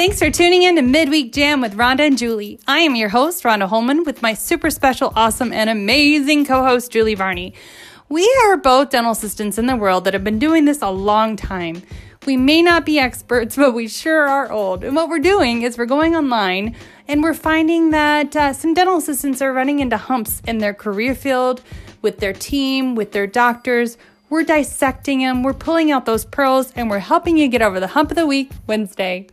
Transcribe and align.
Thanks 0.00 0.18
for 0.18 0.30
tuning 0.30 0.62
in 0.62 0.76
to 0.76 0.82
Midweek 0.82 1.30
Jam 1.30 1.60
with 1.60 1.76
Rhonda 1.76 2.00
and 2.00 2.16
Julie. 2.16 2.58
I 2.66 2.78
am 2.78 2.96
your 2.96 3.10
host, 3.10 3.44
Rhonda 3.44 3.68
Holman, 3.68 4.04
with 4.04 4.22
my 4.22 4.32
super 4.32 4.70
special, 4.70 5.12
awesome, 5.14 5.52
and 5.52 5.68
amazing 5.68 6.46
co 6.46 6.64
host, 6.64 6.90
Julie 6.90 7.14
Varney. 7.14 7.52
We 8.08 8.26
are 8.46 8.56
both 8.56 8.88
dental 8.88 9.12
assistants 9.12 9.58
in 9.58 9.66
the 9.66 9.76
world 9.76 10.04
that 10.04 10.14
have 10.14 10.24
been 10.24 10.38
doing 10.38 10.64
this 10.64 10.80
a 10.80 10.88
long 10.88 11.36
time. 11.36 11.82
We 12.24 12.38
may 12.38 12.62
not 12.62 12.86
be 12.86 12.98
experts, 12.98 13.56
but 13.56 13.74
we 13.74 13.88
sure 13.88 14.26
are 14.26 14.50
old. 14.50 14.84
And 14.84 14.96
what 14.96 15.10
we're 15.10 15.18
doing 15.18 15.60
is 15.60 15.76
we're 15.76 15.84
going 15.84 16.16
online 16.16 16.76
and 17.06 17.22
we're 17.22 17.34
finding 17.34 17.90
that 17.90 18.34
uh, 18.34 18.54
some 18.54 18.72
dental 18.72 18.96
assistants 18.96 19.42
are 19.42 19.52
running 19.52 19.80
into 19.80 19.98
humps 19.98 20.40
in 20.46 20.58
their 20.58 20.72
career 20.72 21.14
field, 21.14 21.60
with 22.00 22.20
their 22.20 22.32
team, 22.32 22.94
with 22.94 23.12
their 23.12 23.26
doctors. 23.26 23.98
We're 24.30 24.44
dissecting 24.44 25.18
them, 25.18 25.42
we're 25.42 25.52
pulling 25.52 25.90
out 25.90 26.06
those 26.06 26.24
pearls, 26.24 26.72
and 26.74 26.88
we're 26.88 27.00
helping 27.00 27.36
you 27.36 27.48
get 27.48 27.60
over 27.60 27.78
the 27.78 27.88
hump 27.88 28.10
of 28.10 28.16
the 28.16 28.26
week 28.26 28.50
Wednesday. 28.66 29.26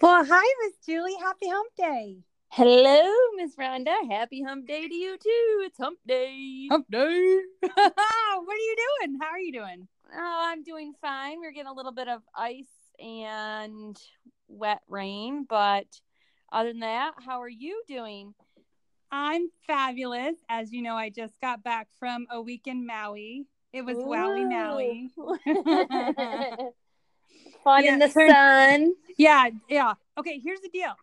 Well, 0.00 0.24
hi, 0.24 0.54
Miss 0.64 0.78
Julie. 0.86 1.14
Happy 1.20 1.46
Hump 1.46 1.72
Day. 1.76 2.16
Hello, 2.48 3.12
Miss 3.36 3.54
Rhonda. 3.56 3.94
Happy 4.10 4.42
hump 4.42 4.66
day 4.66 4.88
to 4.88 4.94
you 4.94 5.18
too. 5.18 5.62
It's 5.66 5.76
hump 5.76 5.98
day. 6.06 6.68
Hump 6.70 6.86
Day. 6.90 7.40
what 7.60 7.84
are 7.84 8.56
you 8.56 8.76
doing? 9.02 9.18
How 9.20 9.28
are 9.28 9.38
you 9.38 9.52
doing? 9.52 9.86
Oh, 10.10 10.40
I'm 10.46 10.62
doing 10.62 10.94
fine. 11.02 11.40
We're 11.40 11.52
getting 11.52 11.70
a 11.70 11.74
little 11.74 11.92
bit 11.92 12.08
of 12.08 12.22
ice 12.34 12.64
and 12.98 13.94
wet 14.48 14.80
rain, 14.88 15.44
but 15.46 15.84
other 16.50 16.70
than 16.70 16.80
that, 16.80 17.12
how 17.22 17.42
are 17.42 17.48
you 17.48 17.82
doing? 17.86 18.32
I'm 19.12 19.50
fabulous. 19.66 20.36
As 20.48 20.72
you 20.72 20.80
know, 20.80 20.96
I 20.96 21.10
just 21.10 21.38
got 21.42 21.62
back 21.62 21.88
from 21.98 22.26
a 22.30 22.40
week 22.40 22.66
in 22.66 22.86
Maui. 22.86 23.44
It 23.74 23.82
was 23.82 23.98
Wowie 23.98 24.48
Maui. 24.48 25.10
Fun 27.64 27.84
Yeah, 27.84 27.94
in 27.94 27.98
the 27.98 28.08
sun. 28.08 28.94
Yeah, 29.16 29.50
yeah. 29.68 29.94
Okay, 30.18 30.40
here's 30.42 30.60
the 30.60 30.70
deal. 30.70 30.94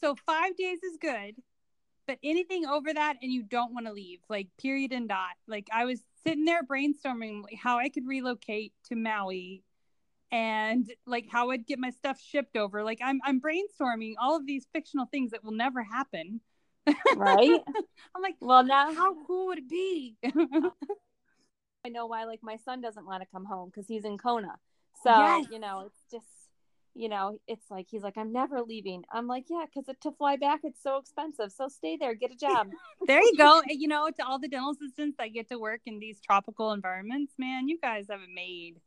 So 0.00 0.16
five 0.26 0.56
days 0.56 0.82
is 0.82 0.96
good, 1.00 1.36
but 2.06 2.18
anything 2.24 2.66
over 2.66 2.92
that 2.92 3.16
and 3.22 3.30
you 3.32 3.42
don't 3.44 3.72
want 3.72 3.86
to 3.86 3.92
leave, 3.92 4.18
like 4.28 4.48
period 4.60 4.92
and 4.92 5.08
dot. 5.08 5.36
Like 5.46 5.68
I 5.72 5.84
was 5.84 6.02
sitting 6.24 6.46
there 6.46 6.62
brainstorming 6.64 7.42
how 7.56 7.78
I 7.78 7.88
could 7.88 8.08
relocate 8.08 8.72
to 8.88 8.96
Maui 8.96 9.62
and 10.32 10.90
like 11.06 11.26
how 11.30 11.50
I'd 11.50 11.66
get 11.66 11.78
my 11.78 11.90
stuff 11.90 12.20
shipped 12.20 12.56
over. 12.56 12.82
Like 12.82 13.00
I'm 13.02 13.20
I'm 13.24 13.40
brainstorming 13.40 14.14
all 14.20 14.36
of 14.36 14.46
these 14.46 14.66
fictional 14.72 15.06
things 15.06 15.30
that 15.30 15.44
will 15.44 15.52
never 15.52 15.82
happen. 15.82 16.40
Right? 17.16 17.60
I'm 18.16 18.22
like, 18.22 18.36
well, 18.40 18.64
now 18.64 18.92
how 18.92 19.14
cool 19.26 19.46
would 19.46 19.58
it 19.58 19.68
be? 19.68 20.16
I 21.84 21.88
know 21.88 22.06
why. 22.06 22.24
Like 22.24 22.40
my 22.42 22.56
son 22.56 22.80
doesn't 22.80 23.06
want 23.06 23.22
to 23.22 23.28
come 23.30 23.44
home 23.44 23.68
because 23.68 23.86
he's 23.86 24.04
in 24.04 24.18
Kona. 24.18 24.56
So 25.02 25.10
Yes. 25.10 25.46
you 25.50 25.58
know, 25.58 25.84
it's 25.86 26.02
just 26.10 26.26
you 26.94 27.08
know, 27.08 27.38
it's 27.46 27.70
like 27.70 27.86
he's 27.88 28.02
like, 28.02 28.18
I'm 28.18 28.32
never 28.32 28.62
leaving. 28.62 29.04
I'm 29.12 29.26
like, 29.26 29.44
yeah, 29.48 29.64
because 29.72 29.94
to 30.02 30.10
fly 30.12 30.36
back, 30.36 30.60
it's 30.64 30.82
so 30.82 30.96
expensive. 30.96 31.52
So 31.52 31.68
stay 31.68 31.96
there, 31.96 32.14
get 32.14 32.32
a 32.32 32.36
job. 32.36 32.68
there 33.06 33.22
you 33.22 33.36
go. 33.36 33.62
You 33.68 33.88
know, 33.88 34.10
to 34.10 34.26
all 34.26 34.38
the 34.38 34.48
dental 34.48 34.72
assistants 34.72 35.16
that 35.18 35.28
get 35.28 35.48
to 35.50 35.58
work 35.58 35.82
in 35.86 35.98
these 36.00 36.20
tropical 36.20 36.72
environments, 36.72 37.34
man, 37.38 37.68
you 37.68 37.78
guys 37.80 38.06
have 38.10 38.20
it 38.20 38.28
made. 38.34 38.80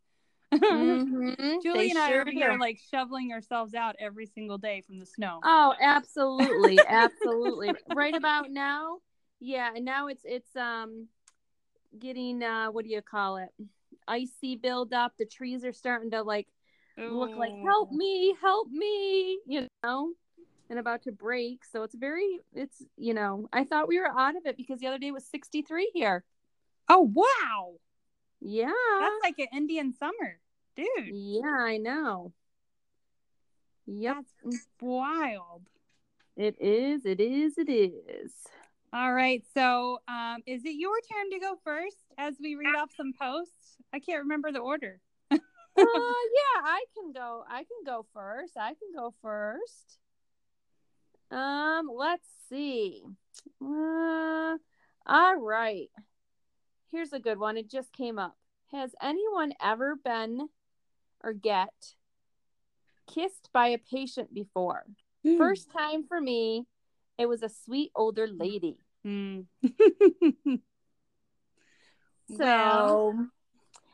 Mhm. 0.53 1.61
Julie 1.63 1.79
They 1.79 1.89
and 1.91 1.99
I 1.99 2.09
sure 2.09 2.21
are 2.21 2.31
here 2.31 2.57
like 2.59 2.79
shoveling 2.91 3.31
ourselves 3.31 3.73
out 3.73 3.95
every 3.99 4.25
single 4.25 4.57
day 4.57 4.81
from 4.85 4.99
the 4.99 5.05
snow. 5.05 5.39
Oh, 5.43 5.73
absolutely, 5.81 6.79
absolutely. 6.89 7.73
right 7.89 8.15
about 8.15 8.51
now, 8.51 8.97
yeah, 9.39 9.71
and 9.75 9.85
now 9.85 10.07
it's 10.07 10.23
it's 10.25 10.55
um 10.55 11.07
getting 11.97 12.43
uh 12.43 12.67
what 12.67 12.83
do 12.85 12.91
you 12.91 13.01
call 13.01 13.37
it? 13.37 13.49
Icy 14.07 14.55
buildup. 14.55 15.13
The 15.17 15.25
trees 15.25 15.63
are 15.65 15.73
starting 15.73 16.11
to 16.11 16.21
like 16.23 16.47
look 16.97 17.35
like 17.35 17.53
help 17.65 17.91
me, 17.91 18.35
help 18.41 18.69
me, 18.69 19.39
you 19.47 19.67
know, 19.83 20.11
and 20.69 20.79
about 20.79 21.03
to 21.03 21.11
break. 21.11 21.65
So 21.65 21.83
it's 21.83 21.95
very 21.95 22.39
it's 22.53 22.83
you 22.97 23.13
know, 23.13 23.47
I 23.51 23.63
thought 23.63 23.87
we 23.87 23.99
were 23.99 24.07
out 24.17 24.35
of 24.35 24.45
it 24.45 24.57
because 24.57 24.79
the 24.79 24.87
other 24.87 24.99
day 24.99 25.11
was 25.11 25.25
63 25.25 25.91
here. 25.93 26.23
Oh 26.89 27.09
wow, 27.13 27.73
Yeah. 28.41 28.71
that's 28.99 29.15
like 29.23 29.39
an 29.39 29.47
Indian 29.57 29.93
summer, 29.93 30.39
dude. 30.75 30.87
yeah, 31.13 31.55
I 31.59 31.77
know. 31.77 32.33
Yep. 33.85 34.17
That's 34.43 34.67
wild. 34.81 35.63
It 36.35 36.55
is, 36.59 37.05
it 37.05 37.19
is, 37.19 37.57
it 37.57 37.69
is. 37.69 38.33
All 38.91 39.13
right, 39.13 39.43
so 39.53 39.99
um, 40.07 40.37
is 40.45 40.63
it 40.65 40.75
your 40.75 40.95
turn 41.11 41.31
to 41.31 41.39
go 41.39 41.57
first 41.63 41.97
as 42.17 42.35
we 42.39 42.55
read 42.55 42.75
off 42.75 42.91
some 42.95 43.13
posts? 43.19 43.77
I 43.93 43.99
can't 43.99 44.23
remember 44.23 44.51
the 44.51 44.59
order. 44.59 44.99
uh, 45.31 45.37
yeah, 45.77 46.61
I 46.63 46.83
can 46.95 47.11
go. 47.13 47.43
I 47.49 47.59
can 47.59 47.83
go 47.85 48.05
first. 48.13 48.57
I 48.57 48.69
can 48.69 48.91
go 48.95 49.13
first. 49.21 49.99
Um, 51.31 51.89
let's 51.93 52.27
see. 52.49 53.03
Uh, 53.61 54.57
all 55.05 55.35
right. 55.35 55.89
Here's 56.91 57.13
a 57.13 57.19
good 57.19 57.39
one. 57.39 57.57
It 57.57 57.69
just 57.69 57.91
came 57.91 58.19
up. 58.19 58.37
Has 58.71 58.91
anyone 59.01 59.53
ever 59.61 59.95
been 59.95 60.49
or 61.23 61.33
get 61.33 61.95
kissed 63.07 63.49
by 63.53 63.67
a 63.67 63.77
patient 63.77 64.33
before? 64.33 64.83
First 65.37 65.71
time 65.71 66.03
for 66.03 66.19
me. 66.19 66.65
It 67.17 67.27
was 67.27 67.43
a 67.43 67.49
sweet 67.49 67.91
older 67.95 68.27
lady. 68.27 68.77
Hmm. 69.03 69.41
So 72.29 72.37
Well, 72.37 73.27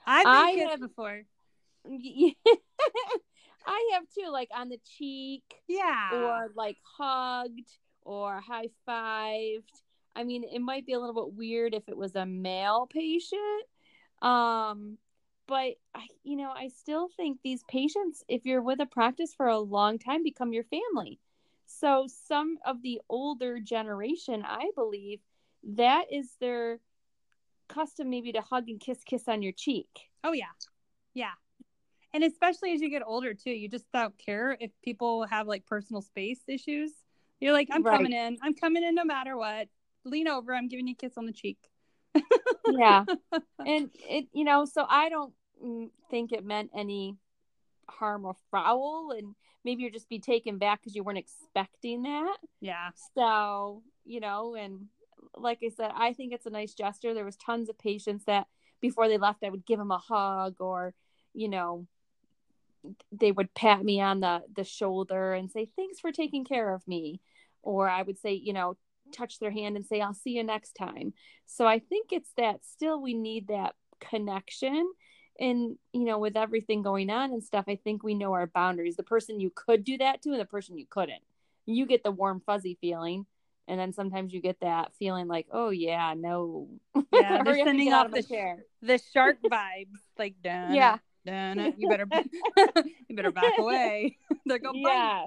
I've 0.06 0.23
been 0.25 0.34
I 0.34 0.53
kissed 0.56 0.69
have- 0.72 0.79
before. 0.81 1.23
I 3.66 3.90
have 3.94 4.03
too, 4.17 4.29
like 4.31 4.50
on 4.56 4.69
the 4.69 4.79
cheek. 4.97 5.44
Yeah. 5.67 6.09
or 6.13 6.51
like 6.56 6.78
hugged 6.84 7.69
or 8.03 8.39
high 8.41 8.69
fived. 8.88 9.81
I 10.16 10.23
mean, 10.23 10.44
it 10.44 10.59
might 10.59 10.85
be 10.85 10.94
a 10.94 11.00
little 11.00 11.13
bit 11.25 11.34
weird 11.38 11.73
if 11.73 11.88
it 11.88 11.97
was 11.97 12.16
a 12.16 12.25
male 12.25 12.88
patient. 12.91 13.63
Um, 14.22 14.97
but 15.47 15.75
I, 15.95 16.07
you 16.23 16.35
know, 16.35 16.51
I 16.51 16.68
still 16.69 17.07
think 17.16 17.39
these 17.44 17.63
patients, 17.69 18.23
if 18.28 18.45
you're 18.45 18.62
with 18.62 18.79
a 18.81 18.85
practice 18.85 19.34
for 19.35 19.47
a 19.47 19.57
long 19.59 19.97
time, 20.00 20.23
become 20.23 20.51
your 20.53 20.63
family. 20.66 21.19
So 21.66 22.07
some 22.28 22.57
of 22.66 22.81
the 22.81 23.00
older 23.09 23.59
generation, 23.59 24.44
I 24.45 24.72
believe, 24.75 25.19
that 25.63 26.06
is 26.12 26.35
their 26.39 26.79
custom 27.69 28.09
maybe 28.09 28.34
to 28.34 28.41
hug 28.41 28.69
and 28.69 28.80
kiss 28.80 29.00
kiss 29.06 29.28
on 29.28 29.41
your 29.44 29.53
cheek. 29.53 29.88
Oh 30.24 30.34
yeah, 30.34 30.46
yeah, 31.13 31.31
and 32.13 32.24
especially 32.24 32.74
as 32.74 32.81
you 32.81 32.90
get 32.90 33.03
older 33.06 33.34
too, 33.34 33.52
you 33.52 33.69
just 33.69 33.85
don't 33.94 34.18
care 34.18 34.57
if 34.59 34.72
people 34.84 35.25
have 35.28 35.47
like 35.47 35.66
personal 35.66 36.02
space 36.02 36.41
issues. 36.47 36.91
You're 37.40 37.53
like, 37.53 37.69
I'm 37.72 37.84
Right. 37.84 38.00
coming 38.00 38.13
in. 38.13 38.38
I'm 38.44 38.53
coming 38.56 38.84
in 38.84 38.96
no 38.96 39.06
matter 39.06 39.38
what. 39.38 39.69
Lean 40.06 40.28
over. 40.28 40.53
I'm 40.56 40.68
giving 40.68 40.88
you 40.88 40.94
a 40.94 40.96
kiss 40.96 41.18
on 41.18 41.25
the 41.25 41.34
cheek. 41.34 41.57
yeah 42.66 43.06
and 43.66 43.90
it 44.09 44.28
you 44.34 44.44
know 44.44 44.66
so 44.66 44.86
i 44.90 45.09
don't 45.09 45.34
mm, 45.63 45.90
think 46.12 46.31
it 46.31 46.46
meant 46.46 46.69
any 46.75 47.16
harm 47.90 48.25
or 48.25 48.36
foul 48.51 49.13
and 49.18 49.36
maybe 49.65 49.81
you're 49.83 49.92
just 49.92 50.10
be 50.10 50.19
taken 50.19 50.57
back 50.57 50.81
because 50.81 50.95
you 50.95 51.04
weren't 51.04 51.18
expecting 51.18 52.04
that 52.04 52.38
Yeah. 52.62 52.92
so 53.15 53.83
you 54.06 54.19
know 54.19 54.56
and 54.56 54.86
like 55.37 55.59
i 55.63 55.69
said 55.69 55.91
i 55.95 56.13
think 56.13 56.33
it's 56.33 56.45
a 56.45 56.51
nice 56.51 56.73
gesture. 56.73 57.13
There 57.13 57.25
was 57.25 57.37
tons 57.37 57.69
of 57.69 57.77
patients 57.77 58.25
that 58.25 58.47
before 58.81 59.07
they 59.07 59.17
left 59.17 59.43
i 59.43 59.49
would 59.49 59.65
give 59.65 59.79
them 59.79 59.91
a 59.91 59.97
hug 59.97 60.55
or 60.59 60.93
you 61.33 61.49
know 61.49 61.85
they 63.11 63.31
would 63.31 63.53
pat 63.53 63.83
me 63.83 64.01
on 64.01 64.19
the 64.19 64.41
the 64.55 64.63
shoulder 64.63 65.33
and 65.33 65.51
say 65.51 65.67
thanks 65.75 65.99
for 65.99 66.11
taking 66.11 66.45
care 66.45 66.73
of 66.73 66.87
me. 66.87 67.21
Or 67.61 67.89
i 67.89 68.01
would 68.01 68.17
say 68.17 68.33
you 68.33 68.53
know 68.53 68.77
touch 69.11 69.39
their 69.39 69.51
hand 69.51 69.75
and 69.75 69.85
say 69.85 70.01
i'll 70.01 70.13
see 70.13 70.31
you 70.31 70.43
next 70.43 70.73
time. 70.73 71.13
So 71.45 71.67
i 71.67 71.79
think 71.79 72.11
it's 72.11 72.31
that 72.37 72.63
still 72.63 73.01
we 73.01 73.13
need 73.13 73.47
that 73.47 73.75
connection 73.99 74.89
and 75.39 75.77
you 75.93 76.05
know 76.05 76.19
with 76.19 76.37
everything 76.37 76.81
going 76.81 77.09
on 77.09 77.31
and 77.33 77.43
stuff 77.43 77.65
i 77.67 77.75
think 77.75 78.01
we 78.01 78.13
know 78.15 78.33
our 78.33 78.47
boundaries. 78.47 78.95
The 78.95 79.03
person 79.03 79.39
you 79.39 79.51
could 79.53 79.83
do 79.83 79.97
that 79.97 80.21
to 80.23 80.31
and 80.31 80.39
the 80.39 80.45
person 80.45 80.77
you 80.77 80.85
couldn't. 80.89 81.21
You 81.65 81.85
get 81.85 82.03
the 82.03 82.11
warm 82.11 82.41
fuzzy 82.45 82.77
feeling 82.79 83.25
and 83.69 83.80
then 83.80 83.94
sometimes 83.94 84.33
you 84.33 84.42
get 84.42 84.60
that 84.62 84.92
feeling 84.95 85.27
like 85.27 85.48
oh 85.51 85.69
yeah 85.69 86.13
no 86.18 86.68
Yeah, 87.13 87.42
they're 87.44 87.44
Hurry 87.54 87.62
up 87.62 87.68
and 87.68 87.68
sending 87.68 87.94
off 87.94 88.07
of 88.07 88.12
the 88.13 88.24
chair 88.24 88.57
the 88.81 89.00
shark 89.13 89.38
vibes. 89.45 90.00
Like, 90.18 90.36
dun, 90.44 90.74
yeah 90.74 90.98
dun, 91.25 91.74
you 91.77 91.88
better, 91.88 92.07
you 93.07 93.16
better 93.16 93.31
back 93.31 93.54
away. 93.60 94.18
They're 94.45 94.60
going 94.60 94.81
bite. 94.83 95.25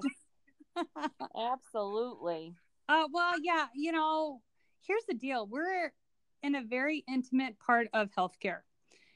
absolutely. 1.35 2.55
Uh, 2.89 3.07
well, 3.11 3.35
yeah, 3.41 3.67
you 3.73 3.91
know, 3.91 4.41
here's 4.85 5.03
the 5.07 5.13
deal. 5.13 5.47
We're 5.47 5.93
in 6.41 6.55
a 6.55 6.63
very 6.63 7.03
intimate 7.07 7.57
part 7.59 7.87
of 7.93 8.09
healthcare. 8.11 8.59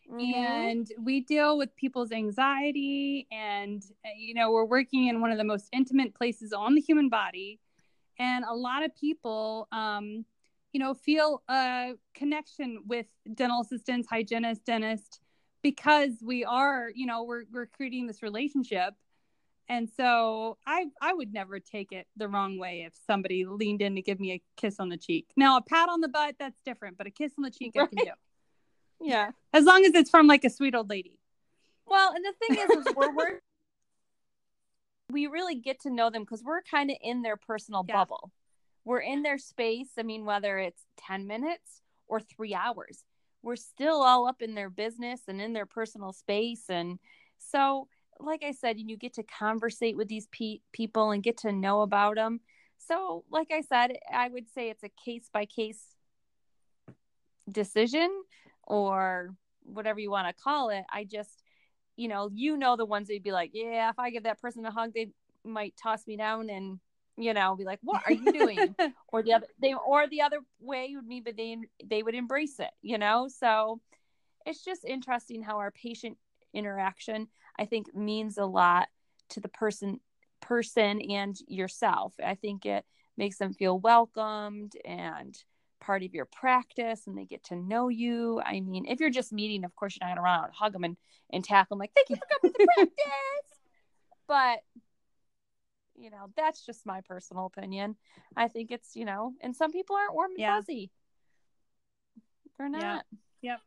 Mhm. 0.10 0.24
and 0.24 0.88
we 1.04 1.20
deal 1.20 1.58
with 1.58 1.76
people's 1.76 2.14
anxiety 2.14 3.28
and 3.30 3.84
uh, 4.06 4.10
you 4.18 4.34
know 4.34 4.52
we're 4.54 4.64
working 4.64 5.08
in 5.08 5.20
one 5.20 5.32
of 5.34 5.38
the 5.38 5.44
most 5.44 5.68
intimate 5.74 6.16
places 6.16 6.54
on 6.54 6.76
the 6.76 6.80
human 6.80 7.10
body 7.10 7.60
and 8.20 8.46
a 8.46 8.54
lot 8.54 8.84
of 8.84 8.96
people 8.96 9.68
um, 9.72 10.26
you 10.74 10.80
know 10.80 10.94
feel 10.94 11.44
a 11.50 11.94
connection 12.14 12.84
with 12.86 13.06
dental 13.34 13.62
assistants 13.62 14.08
hygienists 14.10 14.64
dentists 14.64 15.20
because 15.64 16.12
we 16.22 16.44
are 16.46 16.92
you 16.94 17.06
know 17.06 17.24
we're, 17.24 17.44
we're 17.52 17.66
creating 17.66 18.08
this 18.08 18.22
relationship 18.22 18.94
and 19.70 19.90
so 19.90 20.58
I 20.66 20.86
I 21.02 21.14
would 21.14 21.34
never 21.34 21.60
take 21.60 21.92
it 21.92 22.08
the 22.16 22.30
wrong 22.30 22.58
way 22.58 22.84
if 22.88 22.94
somebody 23.06 23.46
leaned 23.46 23.82
in 23.82 23.96
to 23.96 24.02
give 24.02 24.20
me 24.20 24.32
a 24.32 24.42
kiss 24.56 24.80
on 24.80 24.88
the 24.88 24.96
cheek. 24.96 25.32
Now 25.36 25.58
a 25.58 25.62
pat 25.62 25.90
on 25.90 26.00
the 26.00 26.08
butt 26.08 26.36
that's 26.40 26.60
different, 26.64 26.98
but 26.98 27.06
a 27.06 27.12
kiss 27.12 27.34
on 27.38 27.44
the 27.44 27.52
cheek 27.52 27.74
I 27.78 27.86
can 27.86 27.98
do 27.98 28.12
Yeah. 29.02 29.32
as 29.54 29.66
long 29.66 29.84
as 29.84 29.94
it's 29.94 30.10
from 30.10 30.26
like 30.28 30.46
a 30.46 30.50
sweet 30.50 30.74
old 30.74 30.90
lady. 30.90 31.20
Well, 31.86 32.14
and 32.14 32.24
the 32.24 32.34
thing 32.40 32.58
is, 32.58 32.88
is 32.88 32.96
we're, 32.96 33.14
we're 33.14 33.40
we 35.12 35.28
really 35.28 35.56
get 35.56 35.80
to 35.82 35.90
know 35.90 36.10
them 36.10 36.24
because 36.24 36.44
we're 36.44 36.62
kind 36.62 36.92
of 36.92 36.98
in 37.02 37.22
their 37.22 37.38
personal 37.38 37.86
Yeah. 37.88 37.96
bubble. 37.96 38.32
We're 38.84 39.00
in 39.00 39.24
their 39.24 39.38
space. 39.38 39.92
I 39.98 40.04
mean, 40.04 40.26
whether 40.26 40.58
it's 40.58 40.86
ten 40.98 41.28
minutes 41.28 41.82
or 42.08 42.20
three 42.20 42.54
hours, 42.54 43.04
we're 43.42 43.56
still 43.56 44.02
all 44.02 44.28
up 44.28 44.42
in 44.42 44.56
their 44.56 44.70
business 44.70 45.22
and 45.28 45.42
in 45.42 45.54
their 45.54 45.66
personal 45.66 46.14
space. 46.14 46.70
And 46.70 47.00
so, 47.38 47.88
like 48.20 48.44
I 48.44 48.52
said, 48.52 48.80
you 48.80 48.98
get 48.98 49.14
to 49.14 49.24
conversate 49.24 49.96
with 49.96 50.08
these 50.08 50.28
pe- 50.28 50.62
people 50.72 51.12
and 51.12 51.24
get 51.24 51.38
to 51.40 51.52
know 51.52 51.82
about 51.82 52.16
them. 52.16 52.42
So, 52.78 53.26
like 53.30 53.52
I 53.52 53.62
said, 53.62 53.98
I 54.12 54.30
would 54.30 54.50
say 54.50 54.70
it's 54.70 54.84
a 54.84 54.90
case 54.90 55.30
by 55.32 55.46
case 55.46 55.96
decision 57.50 58.10
or 58.64 59.36
whatever 59.64 60.00
you 60.00 60.12
want 60.12 60.28
to 60.28 60.44
call 60.44 60.70
it. 60.70 60.84
I 60.92 61.04
just, 61.04 61.44
you 61.98 62.08
know, 62.08 62.30
you 62.34 62.56
know 62.56 62.78
the 62.78 62.86
ones 62.86 63.08
that'd 63.08 63.24
be 63.24 63.32
like, 63.32 63.52
yeah, 63.54 63.90
if 63.90 64.00
I 64.00 64.12
give 64.12 64.24
that 64.24 64.42
person 64.42 64.66
a 64.66 64.72
hug, 64.72 64.94
they 64.94 65.10
might 65.44 65.76
toss 65.76 66.08
me 66.08 66.16
down 66.16 66.50
and, 66.50 66.80
you 67.18 67.34
know, 67.34 67.56
be 67.56 67.66
like, 67.66 67.80
what 67.82 68.04
are 68.06 68.14
you 68.14 68.32
doing? 68.32 68.76
or 69.12 69.24
the 69.24 69.34
other 69.34 69.48
they 69.60 69.74
or 69.74 70.08
the 70.08 70.22
other 70.22 70.40
way 70.60 70.94
would 70.96 71.10
be, 71.10 71.20
but 71.20 71.36
they 71.36 71.58
they 71.84 72.04
would 72.04 72.16
embrace 72.16 72.60
it, 72.60 72.70
you 72.82 72.98
know. 72.98 73.28
So 73.28 73.82
it's 74.46 74.64
just 74.64 74.86
interesting 74.86 75.42
how 75.42 75.58
our 75.58 75.72
patient 75.72 76.18
interaction, 76.54 77.28
I 77.60 77.66
think, 77.66 77.94
means 77.96 78.38
a 78.38 78.46
lot 78.46 78.88
to 79.30 79.40
the 79.40 79.50
person 79.50 80.00
person 80.40 81.02
and 81.02 81.36
yourself. 81.48 82.14
I 82.24 82.36
think 82.36 82.66
it 82.66 82.86
makes 83.18 83.40
them 83.40 83.54
feel 83.54 83.80
welcomed 83.80 84.74
and 84.86 85.36
part 85.80 86.04
of 86.04 86.14
your 86.14 86.26
practice 86.26 87.08
and 87.08 87.18
they 87.18 87.26
get 87.26 87.44
to 87.46 87.56
know 87.56 87.90
you. 87.90 88.42
I 88.46 88.60
mean, 88.60 88.86
if 88.86 89.00
you're 89.00 89.10
just 89.10 89.32
meeting, 89.34 89.64
of 89.64 89.76
course, 89.76 89.96
you're 89.96 90.08
not 90.08 90.16
going 90.16 90.18
to 90.18 90.22
run 90.24 90.40
out 90.40 90.46
and 90.46 90.54
hug 90.56 90.74
them 90.74 90.84
and, 90.84 90.98
and 91.32 91.44
tackle 91.44 91.76
them 91.76 91.80
like, 91.80 91.92
thank 91.96 92.10
you 92.10 92.16
for 92.16 92.26
coming 92.42 92.54
to 92.54 92.66
practice. 92.76 93.60
But, 94.28 94.60
you 95.96 96.10
know, 96.10 96.28
that's 96.36 96.66
just 96.66 96.86
my 96.86 97.02
personal 97.02 97.46
opinion. 97.46 97.96
I 98.36 98.48
think 98.48 98.72
it's, 98.72 98.96
you 98.96 99.06
know, 99.06 99.34
and 99.42 99.56
some 99.56 99.72
people 99.72 99.96
aren't 99.96 100.14
warm 100.14 100.32
and 100.32 100.40
Yeah. 100.40 100.58
fuzzy. 100.58 100.92
They're 102.58 102.70
Yeah. 102.70 102.96
not. 102.96 103.06
Yep. 103.42 103.60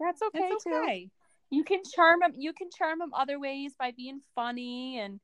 That's 0.00 0.22
okay, 0.22 0.50
it's 0.52 0.64
too. 0.64 0.82
okay. 0.82 1.10
You 1.50 1.64
can 1.64 1.82
charm 1.84 2.20
them. 2.20 2.32
You 2.34 2.52
can 2.52 2.68
charm 2.76 2.98
them 2.98 3.12
other 3.14 3.38
ways 3.38 3.74
by 3.78 3.92
being 3.92 4.20
funny 4.34 4.98
and 4.98 5.20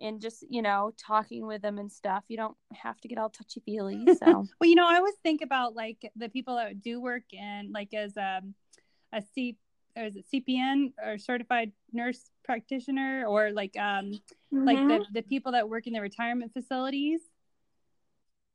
and 0.00 0.20
just 0.20 0.44
you 0.48 0.62
know 0.62 0.92
talking 0.98 1.46
with 1.46 1.62
them 1.62 1.78
and 1.78 1.90
stuff. 1.90 2.24
You 2.28 2.36
don't 2.36 2.56
have 2.72 3.00
to 3.02 3.08
get 3.08 3.18
all 3.18 3.30
touchy 3.30 3.60
feely. 3.64 4.06
So 4.18 4.46
Well, 4.60 4.68
you 4.68 4.74
know, 4.74 4.88
I 4.88 4.96
always 4.96 5.14
think 5.22 5.42
about 5.42 5.74
like 5.74 6.10
the 6.16 6.28
people 6.28 6.56
that 6.56 6.80
do 6.82 7.00
work 7.00 7.24
in 7.32 7.70
like 7.72 7.92
as 7.94 8.16
um, 8.16 8.54
a 9.12 9.22
C 9.34 9.56
or 9.96 10.04
is 10.04 10.16
it 10.16 10.24
CPN 10.32 10.92
or 11.04 11.18
certified 11.18 11.72
nurse 11.92 12.30
practitioner 12.44 13.26
or 13.26 13.50
like 13.52 13.76
um 13.76 14.12
like 14.50 14.78
Mhm. 14.78 14.88
the, 14.88 15.04
the 15.12 15.22
people 15.22 15.52
that 15.52 15.68
work 15.68 15.86
in 15.86 15.92
the 15.92 16.00
retirement 16.00 16.52
facilities. 16.52 17.20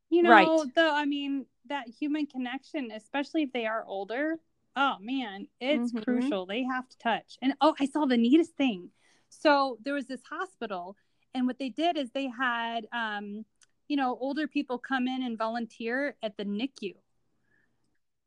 You 0.09 0.23
know, 0.23 0.29
Right. 0.31 0.71
though 0.75 0.93
I 0.95 1.05
mean 1.05 1.45
that 1.67 1.87
human 1.87 2.25
connection, 2.27 2.91
especially 2.91 3.43
if 3.43 3.51
they 3.51 3.65
are 3.65 3.83
older, 3.85 4.37
oh 4.75 4.95
man, 5.01 5.47
it's 5.59 5.91
Mhm. 5.91 6.03
crucial. 6.03 6.45
They 6.45 6.63
have 6.63 6.87
to 6.89 6.97
touch. 6.97 7.37
And 7.41 7.53
oh, 7.61 7.75
I 7.79 7.85
saw 7.85 8.05
the 8.05 8.17
neatest 8.17 8.55
thing. 8.55 8.89
So 9.29 9.77
there 9.83 9.93
was 9.93 10.05
this 10.05 10.21
hospital, 10.29 10.95
and 11.37 11.47
what 11.47 11.59
they 11.59 11.69
did 11.69 11.97
is 11.97 12.11
they 12.11 12.27
had 12.27 12.87
um, 12.91 13.45
you 13.87 13.95
know, 13.95 14.17
older 14.19 14.47
people 14.47 14.77
come 14.77 15.07
in 15.07 15.23
and 15.23 15.37
volunteer 15.37 16.15
at 16.21 16.35
the 16.37 16.43
NICU. 16.43 16.95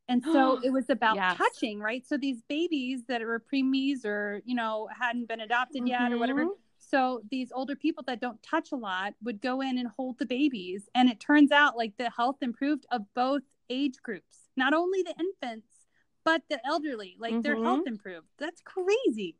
And 0.08 0.22
so 0.32 0.58
it 0.64 0.70
was 0.70 0.88
about 0.90 1.16
Yes. 1.16 1.36
touching, 1.36 1.80
right? 1.80 2.06
So 2.06 2.16
these 2.16 2.42
babies 2.48 3.02
that 3.08 3.20
were 3.22 3.40
preemies 3.52 4.04
or, 4.04 4.40
you 4.44 4.54
know, 4.54 4.88
hadn't 4.98 5.28
been 5.28 5.40
adopted 5.40 5.86
yet 5.86 6.12
or 6.12 6.18
whatever. 6.18 6.44
Mhm. 6.44 6.54
So 6.78 7.22
these 7.30 7.52
older 7.52 7.76
people 7.76 8.02
that 8.06 8.20
don't 8.20 8.42
touch 8.42 8.72
a 8.72 8.76
lot 8.76 9.14
would 9.22 9.40
go 9.40 9.60
in 9.60 9.78
and 9.78 9.88
hold 9.88 10.18
the 10.18 10.26
babies. 10.26 10.88
And 10.94 11.08
it 11.10 11.20
turns 11.20 11.52
out 11.52 11.76
like 11.76 11.96
the 11.98 12.10
health 12.10 12.38
improved 12.40 12.86
of 12.90 13.02
both 13.14 13.42
age 13.68 13.98
groups, 14.02 14.48
not 14.56 14.72
only 14.72 15.02
the 15.02 15.14
infants, 15.20 15.68
but 16.24 16.42
the 16.48 16.64
elderly, 16.66 17.16
like 17.18 17.42
their 17.42 17.54
Mhm. 17.56 17.64
health 17.64 17.86
improved. 17.86 18.28
That's 18.38 18.62
crazy. 18.62 19.36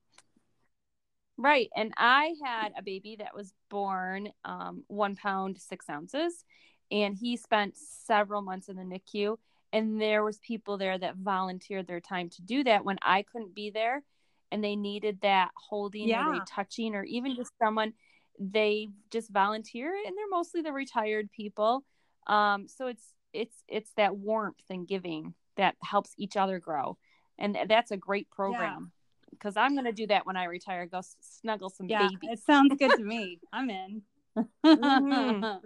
Right. 1.40 1.70
And 1.74 1.94
I 1.96 2.34
had 2.44 2.74
a 2.76 2.82
baby 2.82 3.16
that 3.18 3.34
was 3.34 3.54
born 3.70 4.28
um, 4.44 4.84
one 4.88 5.16
pound, 5.16 5.56
six 5.58 5.88
ounces, 5.88 6.44
and 6.90 7.16
he 7.16 7.38
spent 7.38 7.78
several 7.78 8.42
months 8.42 8.68
in 8.68 8.76
the 8.76 8.82
NICU. 8.82 9.38
And 9.72 9.98
there 9.98 10.22
was 10.22 10.38
people 10.40 10.76
there 10.76 10.98
that 10.98 11.16
volunteered 11.16 11.86
their 11.86 12.00
time 12.00 12.28
to 12.30 12.42
do 12.42 12.62
that 12.64 12.84
when 12.84 12.98
I 13.00 13.22
couldn't 13.22 13.54
be 13.54 13.70
there 13.70 14.02
and 14.52 14.62
they 14.62 14.76
needed 14.76 15.20
that 15.22 15.50
holding 15.56 16.02
or 16.02 16.08
Yeah. 16.08 16.32
they 16.32 16.40
touching 16.46 16.94
or 16.94 17.04
even 17.04 17.34
just 17.36 17.52
someone 17.58 17.94
they 18.38 18.88
just 19.10 19.30
volunteer 19.30 19.94
and 20.06 20.16
they're 20.16 20.28
mostly 20.30 20.60
the 20.60 20.72
retired 20.72 21.30
people. 21.32 21.84
Um, 22.26 22.68
so 22.68 22.86
it's 22.88 23.14
it's 23.32 23.62
it's 23.68 23.92
that 23.96 24.16
warmth 24.16 24.64
and 24.68 24.86
giving 24.86 25.34
that 25.56 25.76
helps 25.82 26.12
each 26.18 26.36
other 26.36 26.58
grow. 26.58 26.98
And 27.38 27.56
that's 27.66 27.92
a 27.92 27.96
great 27.96 28.28
program 28.30 28.92
because 29.30 29.56
I'm 29.56 29.74
going 29.74 29.84
to 29.86 29.92
do 29.92 30.06
that 30.08 30.26
when 30.26 30.36
I 30.36 30.44
retire. 30.44 30.86
Go 30.86 31.00
snuggle 31.20 31.70
some 31.70 31.86
Yeah. 31.88 32.08
babies. 32.08 32.30
It 32.32 32.38
sounds 32.40 32.74
good 32.78 32.92
to 32.96 33.04
me. 33.04 33.38
I'm 33.52 33.70
in. 33.70 34.02
Mhm. 34.66 35.60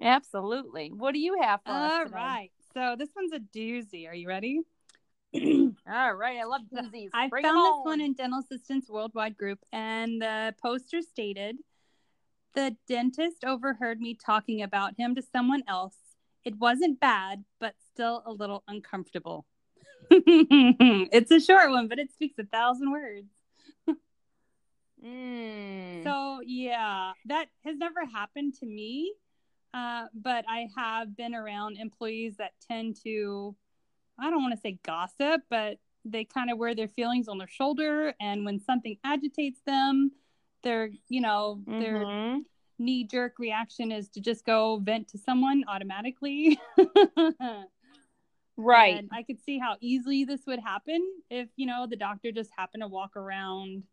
Absolutely. 0.00 0.90
What 0.92 1.12
do 1.12 1.18
you 1.18 1.40
have 1.42 1.60
for 1.64 1.72
us 1.72 1.92
All 1.92 2.04
right. 2.06 2.50
So 2.72 2.94
this 2.96 3.08
one's 3.16 3.32
a 3.32 3.40
doozy. 3.40 4.08
Are 4.08 4.14
you 4.14 4.28
ready? 4.28 4.60
All 5.34 6.14
right. 6.14 6.38
I 6.38 6.44
love 6.44 6.62
doozies. 6.72 7.10
I 7.12 7.28
Bring 7.28 7.42
found 7.42 7.64
this 7.64 7.74
one 7.82 8.00
in 8.00 8.14
Dental 8.14 8.38
Assistants 8.40 8.88
Worldwide 8.88 9.36
Group, 9.36 9.58
and 9.72 10.22
the 10.22 10.54
poster 10.62 11.02
stated 11.02 11.56
The 12.54 12.76
dentist 12.86 13.44
overheard 13.44 14.00
me 14.00 14.14
talking 14.14 14.62
about 14.62 14.94
him 14.96 15.14
to 15.16 15.22
someone 15.22 15.64
else. 15.66 15.96
It 16.44 16.56
wasn't 16.56 17.00
bad, 17.00 17.44
but 17.58 17.74
still 17.92 18.22
a 18.24 18.32
little 18.32 18.62
uncomfortable. 18.68 19.44
it's 21.12 21.30
a 21.30 21.40
short 21.40 21.70
one, 21.70 21.88
but 21.88 21.98
it 21.98 22.12
speaks 22.12 22.38
a 22.38 22.44
thousand 22.44 22.90
words. 22.90 23.28
Mm. 25.04 26.02
So, 26.02 26.40
yeah, 26.44 27.12
that 27.26 27.46
has 27.64 27.76
never 27.76 28.04
happened 28.04 28.54
to 28.60 28.66
me. 28.66 29.14
Uh, 29.74 30.06
but 30.14 30.44
I 30.48 30.68
have 30.76 31.16
been 31.16 31.34
around 31.34 31.76
employees 31.76 32.36
that 32.38 32.52
tend 32.66 32.96
to, 33.04 33.54
I 34.18 34.30
don't 34.30 34.42
want 34.42 34.54
to 34.54 34.60
say 34.60 34.78
gossip, 34.84 35.42
but 35.50 35.78
they 36.04 36.24
kind 36.24 36.50
of 36.50 36.58
wear 36.58 36.74
their 36.74 36.88
feelings 36.88 37.28
on 37.28 37.38
their 37.38 37.48
shoulder. 37.48 38.14
And 38.20 38.44
when 38.44 38.58
something 38.58 38.96
agitates 39.04 39.60
them, 39.66 40.12
their, 40.62 40.90
you 41.08 41.20
know, 41.20 41.62
their 41.66 42.04
Mhm. 42.06 42.44
knee 42.78 43.04
jerk 43.04 43.38
reaction 43.38 43.92
is 43.92 44.08
to 44.10 44.20
just 44.20 44.44
go 44.44 44.78
vent 44.78 45.08
to 45.08 45.18
someone 45.18 45.64
automatically. 45.68 46.58
Right. 48.58 48.96
And 48.98 49.08
I 49.12 49.22
could 49.22 49.40
see 49.40 49.58
how 49.58 49.76
easily 49.80 50.24
this 50.24 50.40
would 50.46 50.58
happen 50.58 51.00
if, 51.30 51.48
you 51.56 51.64
know, 51.64 51.86
the 51.88 51.96
doctor 51.96 52.32
just 52.32 52.50
happened 52.56 52.82
to 52.82 52.88
walk 52.88 53.16
around 53.16 53.84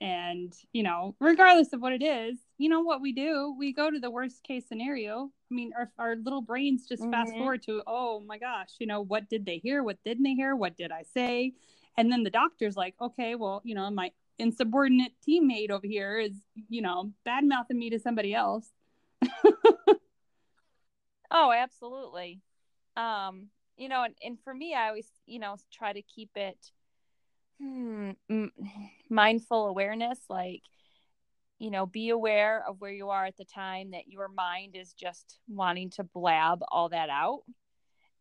and, 0.00 0.54
you 0.72 0.82
know, 0.82 1.14
regardless 1.20 1.72
of 1.74 1.82
what 1.82 1.92
it 1.92 2.02
is, 2.02 2.38
you 2.56 2.68
know 2.70 2.80
what 2.80 3.02
we 3.02 3.12
do? 3.12 3.54
We 3.58 3.72
go 3.74 3.90
to 3.90 3.98
the 3.98 4.10
worst 4.10 4.42
case 4.44 4.66
scenario. 4.66 5.30
I 5.50 5.54
mean, 5.54 5.72
our, 5.76 5.90
our 5.98 6.16
little 6.16 6.40
brains 6.40 6.86
just 6.88 7.02
fast 7.10 7.32
Mhm. 7.32 7.38
forward 7.38 7.62
to, 7.64 7.82
oh 7.86 8.20
my 8.20 8.38
gosh, 8.38 8.76
you 8.78 8.86
know, 8.86 9.00
what 9.02 9.28
did 9.28 9.44
they 9.44 9.58
hear? 9.58 9.82
What 9.82 10.02
didn't 10.04 10.22
they 10.24 10.34
hear? 10.34 10.54
What 10.56 10.76
did 10.76 10.92
I 10.92 11.02
say? 11.02 11.52
And 11.98 12.10
then 12.10 12.22
the 12.22 12.30
doctor's 12.30 12.76
like, 12.76 12.94
okay, 13.00 13.34
well, 13.34 13.60
you 13.64 13.74
know, 13.74 13.90
my 13.90 14.12
insubordinate 14.38 15.12
teammate 15.28 15.70
over 15.70 15.86
here 15.86 16.18
is, 16.18 16.32
you 16.68 16.80
know, 16.80 17.12
bad 17.24 17.44
mouthing 17.44 17.78
me 17.78 17.90
to 17.90 17.98
somebody 17.98 18.32
else. 18.34 18.70
Oh, 21.30 21.52
absolutely. 21.52 22.40
Um, 22.96 23.50
you 23.80 23.88
know, 23.88 24.04
and, 24.04 24.14
and 24.22 24.38
for 24.44 24.52
me, 24.52 24.74
I 24.74 24.88
always, 24.88 25.10
you 25.24 25.38
know, 25.38 25.56
try 25.72 25.94
to 25.94 26.02
keep 26.02 26.30
it 26.36 26.58
hmm, 27.58 28.10
mindful 29.08 29.68
awareness. 29.68 30.18
Like, 30.28 30.62
you 31.58 31.70
know, 31.70 31.86
be 31.86 32.10
aware 32.10 32.62
of 32.68 32.78
where 32.78 32.92
you 32.92 33.08
are 33.08 33.24
at 33.24 33.38
the 33.38 33.46
time 33.46 33.92
that 33.92 34.06
your 34.06 34.28
mind 34.28 34.76
is 34.76 34.92
just 34.92 35.38
wanting 35.48 35.88
to 35.92 36.04
blab 36.04 36.60
all 36.70 36.90
that 36.90 37.08
out 37.08 37.40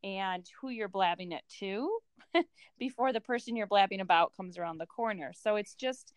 and 0.02 0.50
who 0.62 0.70
you're 0.70 0.88
blabbing 0.88 1.34
it 1.34 1.44
to 1.60 1.90
before 2.80 3.12
the 3.12 3.20
person 3.20 3.58
you're 3.58 3.68
blabbing 3.68 4.00
about 4.00 4.32
comes 4.38 4.58
around 4.58 4.78
the 4.78 4.86
corner. 4.86 5.34
So 5.36 5.58
it's 5.58 5.76
just, 5.76 6.14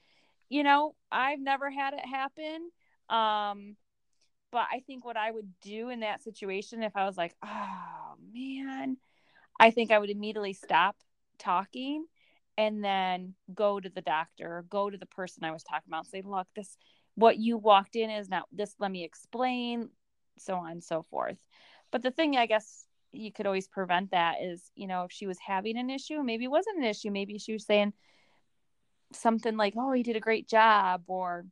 you 0.51 0.63
know, 0.63 0.95
I've 1.11 1.41
never 1.41 1.69
had 1.69 1.95
it 1.95 2.07
happen. 2.07 2.71
Um, 3.11 3.77
but 4.53 4.67
I 4.73 4.85
think 4.87 5.05
what 5.05 5.17
I 5.17 5.33
would 5.33 5.51
do 5.61 5.89
in 5.89 6.01
that 6.01 6.23
situation, 6.23 6.85
if 6.85 6.95
I 6.95 7.07
was 7.07 7.17
like, 7.17 7.35
oh 7.45 8.15
man, 8.33 8.99
I 9.63 9.71
think 9.71 9.93
I 9.93 9.99
would 10.01 10.11
immediately 10.11 10.55
stop 10.55 10.97
talking 11.39 12.07
and 12.59 12.83
then 12.83 13.35
go 13.55 13.79
to 13.79 13.89
the 13.89 14.01
doctor, 14.01 14.59
or 14.59 14.63
go 14.63 14.91
to 14.91 14.99
the 14.99 15.07
person 15.07 15.45
I 15.45 15.53
was 15.53 15.63
talking 15.63 15.87
about, 15.87 16.09
say, 16.09 16.21
look, 16.21 16.49
this, 16.57 16.77
what 17.15 17.39
you 17.39 17.57
walked 17.57 17.95
in 17.95 18.11
is 18.11 18.29
not 18.29 18.49
this, 18.51 18.75
let 18.81 18.91
me 18.91 19.05
explain, 19.05 19.91
so 20.37 20.57
on 20.57 20.73
and 20.73 20.85
so 20.85 21.05
forth. 21.05 21.39
But 21.93 22.03
the 22.03 22.11
thing 22.11 22.37
I 22.37 22.47
guess 22.47 22.87
you 23.13 23.31
could 23.31 23.47
always 23.47 23.69
prevent 23.69 24.11
that 24.11 24.43
is, 24.43 24.69
you 24.75 24.89
know, 24.89 25.05
if 25.05 25.13
she 25.13 25.29
was 25.29 25.39
having 25.39 25.79
an 25.79 25.91
issue, 25.91 26.25
maybe 26.25 26.45
it 26.45 26.51
wasn't 26.51 26.79
an 26.79 26.85
issue, 26.85 27.13
maybe 27.13 27.39
she 27.39 27.53
was 27.53 27.65
saying 27.65 27.93
something 29.13 29.57
like, 29.57 29.75
oh, 29.77 29.93
he 29.93 30.03
did 30.03 30.17
a 30.17 30.21
great 30.21 30.49
job, 30.49 31.05
or 31.07 31.47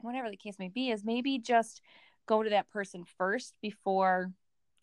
whatever 0.00 0.30
the 0.30 0.36
case 0.36 0.60
may 0.60 0.68
be, 0.68 0.90
is 0.90 1.04
maybe 1.04 1.40
just 1.40 1.82
go 2.26 2.44
to 2.44 2.50
that 2.50 2.70
person 2.70 3.04
first 3.18 3.54
before 3.60 4.30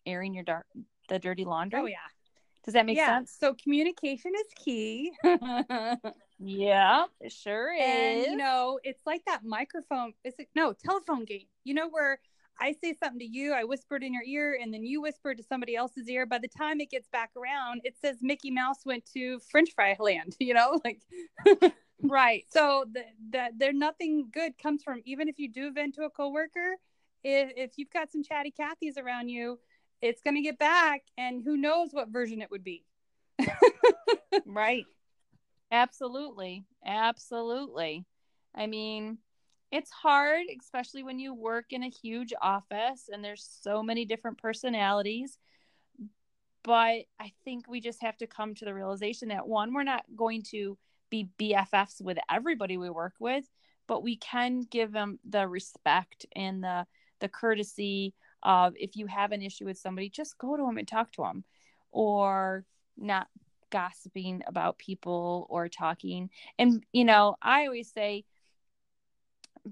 airing 0.04 0.34
your 0.34 0.44
dark 0.44 0.66
the 1.08 1.18
dirty 1.18 1.44
oh, 1.46 1.50
laundry. 1.50 1.80
Oh 1.80 1.86
yeah. 1.86 1.96
Does 2.64 2.74
that 2.74 2.86
make 2.86 2.96
yeah. 2.96 3.18
sense? 3.18 3.36
So 3.38 3.54
communication 3.54 4.32
is 4.34 4.46
key. 4.56 5.12
Yeah, 6.44 7.04
it 7.20 7.30
sure 7.30 7.70
and 7.70 8.20
is. 8.20 8.26
you 8.26 8.36
know, 8.36 8.80
it's 8.82 9.02
like 9.06 9.24
that 9.26 9.44
microphone. 9.44 10.12
Is 10.24 10.34
it 10.38 10.48
no 10.56 10.72
telephone 10.72 11.24
game? 11.24 11.46
You 11.62 11.74
know 11.74 11.88
where 11.88 12.18
I 12.60 12.72
say 12.72 12.94
something 12.94 13.20
to 13.20 13.24
you, 13.24 13.52
I 13.52 13.64
whispered 13.64 14.02
in 14.02 14.12
your 14.12 14.24
ear, 14.24 14.58
and 14.60 14.74
then 14.74 14.84
you 14.84 15.00
whispered 15.00 15.38
to 15.38 15.44
somebody 15.44 15.76
else's 15.76 16.08
ear. 16.08 16.26
By 16.26 16.38
the 16.38 16.48
time 16.48 16.80
it 16.80 16.90
gets 16.90 17.08
back 17.08 17.30
around, 17.36 17.82
it 17.84 17.96
says 18.00 18.16
Mickey 18.22 18.50
Mouse 18.50 18.84
went 18.84 19.04
to 19.14 19.38
French 19.50 19.70
fry 19.74 19.96
land. 20.00 20.36
You 20.40 20.54
know, 20.54 20.80
like 20.84 21.00
right. 22.02 22.44
so 22.50 22.86
that 22.92 23.12
that 23.30 23.52
there 23.56 23.72
nothing 23.72 24.28
good 24.32 24.58
comes 24.58 24.82
from 24.82 25.00
even 25.04 25.28
if 25.28 25.38
you 25.38 25.48
do 25.48 25.70
vent 25.72 25.94
to 25.94 26.02
a 26.02 26.10
coworker. 26.10 26.76
If 27.22 27.52
if 27.56 27.70
you've 27.76 27.90
got 27.90 28.10
some 28.10 28.24
chatty 28.24 28.52
Cathys 28.58 28.98
around 28.98 29.28
you, 29.28 29.60
it's 30.02 30.20
gonna 30.20 30.42
get 30.42 30.58
back, 30.58 31.02
and 31.16 31.42
who 31.42 31.56
knows 31.56 31.90
what 31.92 32.08
version 32.10 32.42
it 32.42 32.50
would 32.50 32.64
be. 32.64 32.84
Right. 34.44 34.84
Absolutely. 35.70 36.64
Absolutely. 36.84 38.04
I 38.54 38.66
mean, 38.66 39.18
it's 39.70 39.90
hard, 39.90 40.42
especially 40.60 41.02
when 41.02 41.18
you 41.18 41.32
work 41.34 41.66
in 41.70 41.82
a 41.82 41.88
huge 41.88 42.34
office 42.42 43.08
and 43.10 43.24
there's 43.24 43.46
so 43.62 43.82
many 43.82 44.04
different 44.04 44.38
personalities. 44.38 45.38
But 46.64 47.04
I 47.18 47.32
think 47.44 47.66
we 47.68 47.80
just 47.80 48.02
have 48.02 48.16
to 48.18 48.26
come 48.26 48.54
to 48.56 48.64
the 48.64 48.74
realization 48.74 49.28
that 49.28 49.48
one, 49.48 49.72
we're 49.72 49.82
not 49.82 50.04
going 50.14 50.42
to 50.50 50.76
be 51.10 51.28
BFFs 51.38 52.00
with 52.00 52.18
everybody 52.30 52.76
we 52.76 52.90
work 52.90 53.14
with, 53.18 53.44
but 53.88 54.02
we 54.02 54.16
can 54.16 54.60
give 54.60 54.92
them 54.92 55.18
the 55.28 55.48
respect 55.48 56.26
and 56.36 56.62
the 56.62 56.86
the 57.20 57.28
courtesy 57.28 58.14
of 58.42 58.74
if 58.76 58.96
you 58.96 59.06
have 59.06 59.32
an 59.32 59.42
issue 59.42 59.64
with 59.64 59.78
somebody, 59.78 60.08
just 60.08 60.38
go 60.38 60.56
to 60.56 60.64
them 60.64 60.78
and 60.78 60.88
talk 60.88 61.12
to 61.12 61.22
them, 61.22 61.44
or 61.90 62.64
not 62.96 63.28
gossiping 63.70 64.42
about 64.46 64.78
people 64.78 65.46
or 65.50 65.68
talking. 65.68 66.30
And 66.58 66.84
you 66.92 67.04
know, 67.04 67.36
I 67.42 67.66
always 67.66 67.90
say, 67.90 68.24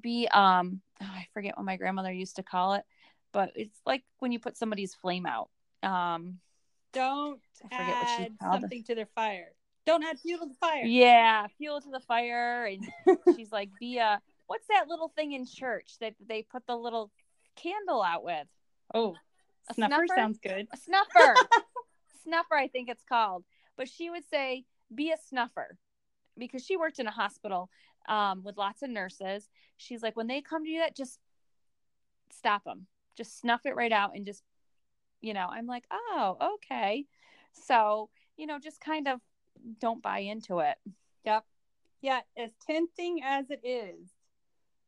be 0.00 0.29
um, 0.29 0.81
oh, 1.00 1.07
I 1.07 1.27
forget 1.33 1.57
what 1.57 1.67
my 1.67 1.77
grandmother 1.77 2.12
used 2.12 2.37
to 2.37 2.43
call 2.43 2.75
it, 2.75 2.85
but 3.33 3.53
it's 3.55 3.81
like 3.87 4.03
when 4.19 4.33
you 4.33 4.39
put 4.39 4.57
somebody's 4.57 4.95
flame 4.95 5.27
out. 5.27 5.50
Um, 5.83 6.39
Don't 6.93 7.41
I 7.71 7.77
forget 7.77 7.95
what 7.97 8.09
she 8.09 8.23
add 8.25 8.33
called 8.41 8.57
it. 8.57 8.61
something 8.62 8.85
to 8.85 8.95
their 8.95 9.09
fire. 9.15 9.53
Don't 9.87 10.05
add 10.05 10.21
fuel 10.21 10.41
to 10.41 10.47
the 10.47 10.55
fire. 10.55 10.85
Yeah, 10.85 11.47
fuel 11.59 11.81
to 11.81 11.91
the 11.91 12.00
fire. 12.00 12.67
And 12.67 12.89
she's 13.37 13.50
like, 13.50 13.71
be 13.79 13.99
a 13.99 14.21
what's 14.47 14.67
that 14.69 14.89
little 14.89 15.09
thing 15.09 15.33
in 15.33 15.47
church 15.47 15.93
that 16.00 16.15
they 16.27 16.43
put 16.43 16.67
the 16.67 16.77
little 16.77 17.11
candle 17.57 18.03
out 18.03 18.25
with? 18.25 18.47
Oh, 18.94 19.16
A 19.68 19.75
snuffer, 19.75 19.94
snuffer? 20.06 20.14
sounds 20.14 20.38
good. 20.38 20.66
A 20.73 20.76
snuffer. 20.76 21.37
snuffer, 22.25 22.54
I 22.54 22.68
think 22.68 22.88
it's 22.88 23.04
called. 23.04 23.44
But 23.76 23.88
she 23.88 24.11
would 24.11 24.28
say, 24.28 24.64
be 24.94 25.11
a 25.11 25.16
snuffer 25.28 25.76
because 26.37 26.64
she 26.64 26.76
worked 26.76 26.99
in 26.99 27.06
a 27.06 27.12
hospital 27.12 27.70
um, 28.09 28.42
with 28.42 28.56
lots 28.56 28.82
of 28.82 28.90
nurses. 28.90 29.49
She's 29.76 30.02
like, 30.02 30.16
when 30.16 30.26
they 30.26 30.40
come 30.40 30.64
to 30.64 30.70
you, 30.70 30.80
that 30.80 30.97
just 30.97 31.18
stop 32.32 32.64
them. 32.64 32.87
Just 33.16 33.38
snuff 33.40 33.66
it 33.66 33.76
right 33.76 33.92
out 33.92 34.14
and 34.14 34.26
just, 34.26 34.42
you 35.20 35.35
know, 35.35 35.49
I'm 35.50 35.66
like, 35.66 35.85
oh, 35.90 36.56
okay. 36.56 37.06
So, 37.52 38.09
you 38.37 38.47
know, 38.47 38.59
just 38.59 38.80
kind 38.80 39.09
of 39.09 39.20
don't 39.80 40.02
buy 40.02 40.20
into 40.20 40.61
it. 40.61 40.76
Yep. 41.25 41.44
Yeah, 42.02 42.20
as 42.37 42.50
tempting 42.66 43.23
as 43.23 43.47
it 43.50 43.61
is. 43.64 44.09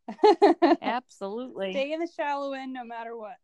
Absolutely. 0.83 1.73
Stay 1.73 1.93
in 1.93 2.01
the 2.01 2.09
shallow 2.17 2.53
end 2.53 2.73
no 2.73 2.85
matter 2.85 3.17
what. 3.17 3.37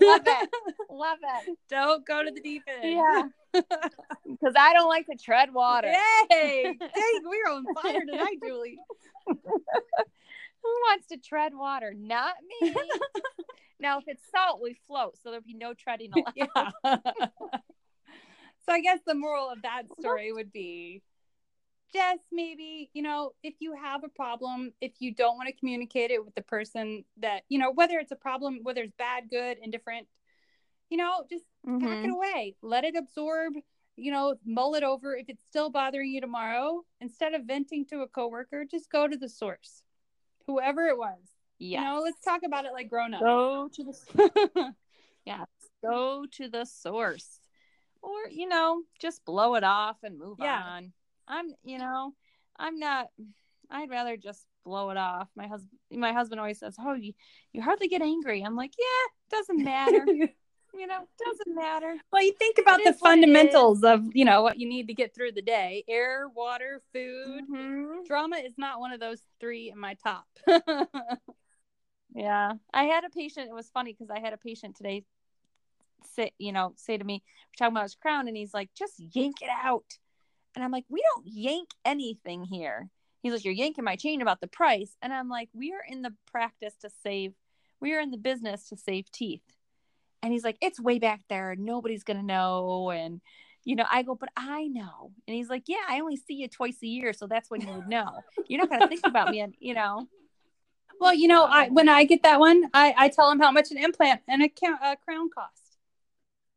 Love 0.00 0.22
it. 0.26 0.50
Love 0.90 1.18
it. 1.22 1.58
Don't 1.68 2.06
go 2.06 2.22
to 2.24 2.30
the 2.30 2.40
deep 2.40 2.62
end. 2.66 2.94
Yeah. 2.94 3.22
Because 4.24 4.54
I 4.56 4.72
don't 4.72 4.88
like 4.88 5.06
to 5.06 5.16
tread 5.16 5.52
water. 5.52 5.92
Yay! 6.30 6.62
Dang, 6.80 7.20
we're 7.24 7.52
on 7.52 7.64
fire 7.82 8.00
tonight, 8.08 8.36
Julie. 8.46 8.78
Who 9.26 10.68
wants 10.86 11.08
to 11.08 11.16
tread 11.16 11.52
water? 11.54 11.92
Not 11.96 12.34
me. 12.60 12.72
now, 13.80 13.98
if 13.98 14.04
it's 14.06 14.22
salt, 14.30 14.60
we 14.62 14.78
float, 14.86 15.16
so 15.20 15.30
there'll 15.30 15.42
be 15.44 15.54
no 15.54 15.74
treading 15.74 16.12
allowed. 16.14 16.32
Yeah. 16.36 16.96
so 18.64 18.72
I 18.72 18.80
guess 18.80 19.00
the 19.04 19.16
moral 19.16 19.50
of 19.50 19.62
that 19.62 19.82
story 19.98 20.32
would 20.32 20.52
be 20.52 21.02
just 21.92 22.22
maybe, 22.32 22.90
you 22.92 23.02
know, 23.02 23.32
if 23.42 23.54
you 23.60 23.74
have 23.74 24.04
a 24.04 24.08
problem, 24.08 24.72
if 24.80 24.92
you 25.00 25.14
don't 25.14 25.36
want 25.36 25.48
to 25.48 25.54
communicate 25.54 26.10
it 26.10 26.24
with 26.24 26.34
the 26.34 26.42
person 26.42 27.04
that, 27.18 27.42
you 27.48 27.58
know, 27.58 27.70
whether 27.72 27.98
it's 27.98 28.12
a 28.12 28.16
problem, 28.16 28.60
whether 28.62 28.82
it's 28.82 28.94
bad, 28.96 29.24
good, 29.30 29.58
indifferent, 29.62 30.06
you 30.88 30.96
know, 30.96 31.24
just 31.30 31.44
pack 31.80 31.98
it 32.04 32.06
Mhm. 32.10 32.14
away. 32.14 32.56
Let 32.62 32.84
it 32.84 32.96
absorb, 32.96 33.54
you 33.96 34.10
know, 34.10 34.36
mull 34.44 34.74
it 34.74 34.82
over. 34.82 35.16
If 35.16 35.28
it's 35.28 35.44
still 35.44 35.70
bothering 35.70 36.10
you 36.10 36.20
tomorrow, 36.20 36.84
instead 37.00 37.34
of 37.34 37.44
venting 37.44 37.84
to 37.86 38.02
a 38.02 38.08
coworker, 38.08 38.64
just 38.64 38.90
go 38.90 39.06
to 39.06 39.16
the 39.16 39.28
source. 39.28 39.84
Whoever 40.46 40.86
it 40.88 40.98
was. 40.98 41.20
Yeah. 41.58 41.80
You 41.80 41.86
know, 41.86 42.00
let's 42.02 42.20
talk 42.20 42.42
about 42.42 42.64
it 42.64 42.72
like 42.72 42.88
grown 42.88 43.14
up. 43.14 43.20
Go 43.20 43.68
to 43.72 43.84
the 43.84 44.74
yeah. 45.24 45.44
Go 45.82 46.26
to 46.32 46.48
the 46.48 46.64
source, 46.64 47.40
or 48.02 48.28
you 48.30 48.48
know, 48.48 48.82
just 48.98 49.24
blow 49.24 49.54
it 49.54 49.64
off 49.64 50.02
and 50.02 50.18
move 50.18 50.38
Yeah. 50.40 50.62
on. 50.64 50.92
I'm, 51.30 51.46
you 51.62 51.78
know, 51.78 52.12
I'm 52.56 52.78
not. 52.78 53.06
I'd 53.70 53.88
rather 53.88 54.16
just 54.16 54.44
blow 54.64 54.90
it 54.90 54.96
off. 54.96 55.28
My 55.36 55.46
husband, 55.46 55.78
my 55.90 56.12
husband 56.12 56.40
always 56.40 56.58
says, 56.58 56.76
"Oh, 56.78 56.94
you, 56.94 57.12
you 57.52 57.62
hardly 57.62 57.88
get 57.88 58.02
angry." 58.02 58.42
I'm 58.42 58.56
like, 58.56 58.72
"Yeah, 58.78 59.38
doesn't 59.38 59.62
matter. 59.62 60.04
you 60.74 60.86
know, 60.86 61.06
doesn't 61.24 61.54
matter." 61.54 61.96
Well, 62.12 62.22
you 62.22 62.32
think 62.32 62.58
about 62.58 62.80
It 62.80 62.84
the 62.84 62.90
is 62.90 62.96
what 63.00 63.12
it 63.12 63.20
fundamentals 63.22 63.84
of, 63.84 64.04
you 64.12 64.24
know, 64.24 64.42
what 64.42 64.58
you 64.58 64.68
need 64.68 64.88
to 64.88 64.94
get 64.94 65.14
through 65.14 65.32
the 65.32 65.42
day 65.42 65.84
air, 65.88 66.28
water, 66.34 66.82
food. 66.92 67.44
Mhm. 67.48 68.06
Drama 68.06 68.36
is 68.38 68.58
not 68.58 68.80
one 68.80 68.92
of 68.92 68.98
those 69.00 69.22
three 69.38 69.70
in 69.70 69.78
my 69.78 69.94
top. 69.94 70.26
Yeah. 72.14 72.54
I 72.72 72.84
had 72.84 73.04
a 73.04 73.10
patient, 73.10 73.48
it 73.48 73.54
was 73.54 73.70
funny 73.70 73.92
because 73.92 74.10
I 74.10 74.20
had 74.20 74.32
a 74.32 74.38
patient 74.38 74.76
today 74.76 75.04
sit, 76.14 76.32
you 76.38 76.52
know, 76.52 76.72
say 76.76 76.96
to 76.96 77.04
me, 77.04 77.22
we're 77.24 77.56
talking 77.56 77.76
about 77.76 77.84
his 77.84 77.94
crown, 77.94 78.28
and 78.28 78.36
he's 78.36 78.54
like, 78.54 78.70
just 78.74 78.94
yank 79.14 79.42
it 79.42 79.48
out. 79.48 79.98
And 80.54 80.64
I'm 80.64 80.70
like, 80.72 80.84
we 80.88 81.02
don't 81.14 81.26
yank 81.26 81.70
anything 81.84 82.44
here. 82.44 82.88
He's 83.22 83.32
like, 83.32 83.44
you're 83.44 83.54
yanking 83.54 83.84
my 83.84 83.96
chain 83.96 84.22
about 84.22 84.40
the 84.40 84.46
price. 84.46 84.96
And 85.02 85.12
I'm 85.12 85.28
like, 85.28 85.48
we 85.52 85.72
are 85.72 85.84
in 85.86 86.02
the 86.02 86.14
practice 86.30 86.74
to 86.80 86.90
save, 87.02 87.34
we 87.80 87.94
are 87.94 88.00
in 88.00 88.10
the 88.10 88.16
business 88.16 88.68
to 88.68 88.76
save 88.76 89.10
teeth. 89.12 89.42
And 90.22 90.32
he's 90.32 90.44
like, 90.44 90.56
it's 90.60 90.80
way 90.80 90.98
back 90.98 91.22
there. 91.28 91.54
Nobody's 91.56 92.02
going 92.04 92.18
to 92.18 92.24
know. 92.26 92.90
And, 92.90 93.20
you 93.64 93.76
know, 93.76 93.86
I 93.90 94.02
go, 94.02 94.14
but 94.14 94.28
I 94.36 94.66
know. 94.68 95.12
And 95.26 95.34
he's 95.34 95.48
like, 95.48 95.64
yeah, 95.66 95.84
I 95.88 96.00
only 96.00 96.16
see 96.16 96.34
you 96.34 96.48
twice 96.48 96.76
a 96.82 96.86
year. 96.86 97.12
So 97.12 97.26
that's 97.26 97.50
when 97.50 97.60
you 97.62 97.72
would 97.74 97.88
know. 97.88 98.22
You're 98.48 98.58
not 98.60 98.68
going 98.70 98.82
to 98.82 98.88
think 98.88 99.02
about 99.06 99.30
me. 99.30 99.40
And, 99.40 99.54
you 99.60 99.74
know, 99.74 100.08
well, 100.98 101.14
you 101.14 101.28
know, 101.28 101.44
I 101.44 101.68
when 101.68 101.88
I 101.88 102.04
get 102.04 102.22
that 102.24 102.40
one, 102.40 102.64
I, 102.74 102.94
I 102.98 103.08
tell 103.08 103.30
them 103.30 103.40
how 103.40 103.50
much 103.50 103.70
an 103.70 103.78
implant 103.78 104.20
and 104.28 104.42
a, 104.42 104.48
ca- 104.48 104.78
a 104.82 104.96
crown 104.96 105.30
cost. 105.30 105.78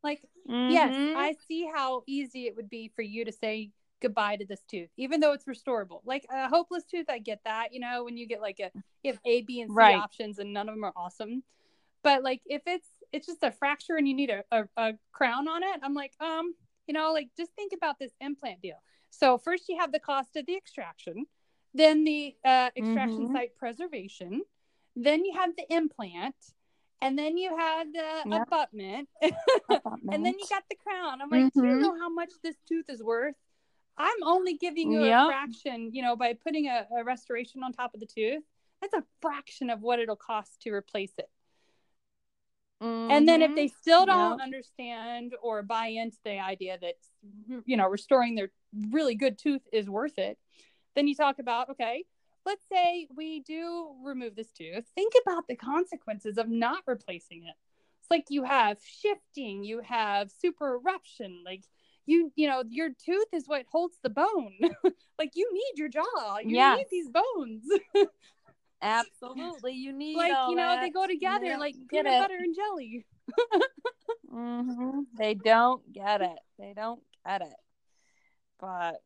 Like, 0.04 0.22
yes, 0.46 0.94
Mhm. 0.94 1.16
I 1.16 1.36
see 1.48 1.70
how 1.74 2.04
easy 2.08 2.48
it 2.48 2.56
would 2.58 2.70
be 2.70 2.92
for 2.94 3.02
you 3.02 3.24
to 3.24 3.32
say 3.32 3.72
goodbye 4.04 4.36
to 4.38 4.46
this 4.46 4.62
tooth, 4.70 4.90
even 4.98 5.20
though 5.22 5.34
it's 5.34 5.46
restorable. 5.46 6.02
Like 6.06 6.28
a 6.32 6.48
hopeless 6.50 6.84
tooth, 6.86 7.08
I 7.10 7.20
get 7.20 7.42
that. 7.46 7.74
You 7.74 7.80
know, 7.80 8.04
when 8.04 8.18
you 8.18 8.28
get 8.28 8.42
like 8.42 8.60
a 8.60 8.72
you 9.04 9.12
have 9.14 9.20
A, 9.26 9.42
B, 9.42 9.62
and 9.62 9.72
C 9.72 9.76
Right. 9.76 9.96
options, 9.96 10.38
and 10.40 10.54
none 10.54 10.70
of 10.70 10.76
them 10.76 10.84
are 10.84 10.94
awesome. 10.96 11.44
But 12.04 12.24
like 12.24 12.42
if 12.46 12.62
it's 12.68 12.90
it's 13.12 13.26
just 13.28 13.44
a 13.44 13.52
fracture 13.52 13.96
and 13.96 14.08
you 14.08 14.14
need 14.14 14.30
a, 14.30 14.44
a, 14.52 14.66
a 14.78 14.94
crown 15.12 15.48
on 15.48 15.64
it, 15.64 15.80
I'm 15.82 15.96
like, 15.96 16.14
um, 16.20 16.54
you 16.88 16.94
know, 16.94 17.14
like 17.14 17.30
just 17.38 17.52
think 17.56 17.74
about 17.74 17.98
this 18.00 18.12
implant 18.22 18.62
deal. 18.62 18.82
So 19.10 19.38
first 19.38 19.70
you 19.70 19.78
have 19.80 19.92
the 19.92 20.00
cost 20.00 20.36
of 20.36 20.46
the 20.46 20.56
extraction, 20.56 21.26
then 21.74 22.04
the 22.04 22.36
uh, 22.46 22.70
extraction 22.76 23.28
Mhm. 23.28 23.32
site 23.32 23.56
preservation, 23.56 24.42
then 24.96 25.24
you 25.26 25.34
have 25.38 25.56
the 25.56 25.66
implant, 25.74 26.36
and 27.02 27.18
then 27.18 27.38
you 27.38 27.56
have 27.58 27.94
the 27.94 28.26
Yep. 28.26 28.48
abutment, 28.48 29.10
and 29.22 30.26
then 30.26 30.34
you 30.40 30.48
got 30.50 30.64
the 30.70 30.76
crown. 30.76 31.22
I'm 31.22 31.30
like, 31.30 31.48
do 31.60 31.68
you 31.68 31.76
Mhm. 31.76 31.82
know 31.82 31.96
how 32.00 32.10
much 32.10 32.32
this 32.44 32.56
tooth 32.68 32.90
is 32.90 33.04
worth? 33.04 33.36
I'm 33.98 34.24
only 34.24 34.58
giving 34.58 34.92
you 34.92 35.04
a 35.06 35.26
fraction, 35.26 35.92
you 35.94 36.02
know, 36.02 36.16
by 36.16 36.34
putting 36.34 36.68
a, 36.68 36.88
a 36.98 37.04
restoration 37.04 37.64
on 37.64 37.74
top 37.74 37.94
of 37.94 38.00
the 38.00 38.06
tooth. 38.08 38.44
That's 38.82 38.94
a 38.94 39.04
fraction 39.22 39.70
of 39.70 39.82
what 39.82 40.00
it'll 40.00 40.16
cost 40.16 40.62
to 40.62 40.72
replace 40.74 41.14
it. 41.18 41.30
And 43.10 43.28
then 43.28 43.42
if 43.42 43.52
Mhm. 43.52 43.56
they 43.56 43.68
still 43.68 44.06
don't 44.06 44.40
Yep. 44.40 44.40
understand 44.42 45.36
or 45.42 45.62
buy 45.62 45.88
into 45.88 46.18
the 46.24 46.40
idea 46.40 46.78
that 46.80 46.96
you 47.66 47.78
know 47.78 47.88
restoring 47.88 48.36
their 48.36 48.52
really 48.90 49.16
good 49.16 49.38
tooth 49.38 49.62
is 49.72 49.90
worth 49.90 50.18
it, 50.18 50.38
then 50.96 51.08
you 51.08 51.16
talk 51.16 51.40
about 51.40 51.70
okay, 51.70 52.06
let's 52.46 52.66
say 52.72 53.08
we 53.16 53.42
do 53.42 53.96
remove 54.04 54.36
this 54.36 54.52
tooth. 54.52 54.86
Think 54.96 55.14
about 55.22 55.48
the 55.48 55.56
consequences 55.56 56.38
of 56.38 56.50
not 56.50 56.84
replacing 56.88 57.44
it. 57.44 57.56
It's 58.02 58.12
like 58.12 58.26
you 58.30 58.44
have 58.44 58.80
shifting, 58.84 59.64
you 59.64 59.80
have 59.82 60.32
super 60.32 60.76
eruption, 60.76 61.44
like 61.46 61.64
you 62.06 62.32
you 62.36 62.48
know 62.48 62.64
your 62.70 62.90
tooth 62.90 63.28
is 63.34 63.48
what 63.48 63.66
holds 63.72 63.98
the 64.04 64.10
bone. 64.10 64.54
like 65.20 65.32
you 65.36 65.50
need 65.54 65.78
your 65.80 65.90
jaw, 65.90 66.38
you 66.42 66.56
Yes. 66.56 66.78
need 66.78 66.88
these 66.92 67.10
bones. 67.10 67.64
Absolutely, 68.82 69.74
you 69.74 69.94
need 69.98 70.18
like 70.18 70.36
you 70.50 70.56
know 70.56 70.78
they 70.80 70.90
go 70.90 71.08
together 71.08 71.46
They 71.46 71.58
like 71.58 71.76
peanut 71.90 72.14
it. 72.14 72.20
butter 72.20 72.38
and 72.38 72.56
jelly. 72.56 73.06
hmm 74.30 75.00
They 75.18 75.34
don't 75.34 75.92
get 75.94 76.22
it. 76.22 76.40
They 76.60 76.74
don't 76.76 77.02
get 77.26 77.42
it. 77.42 77.54
But 78.60 79.02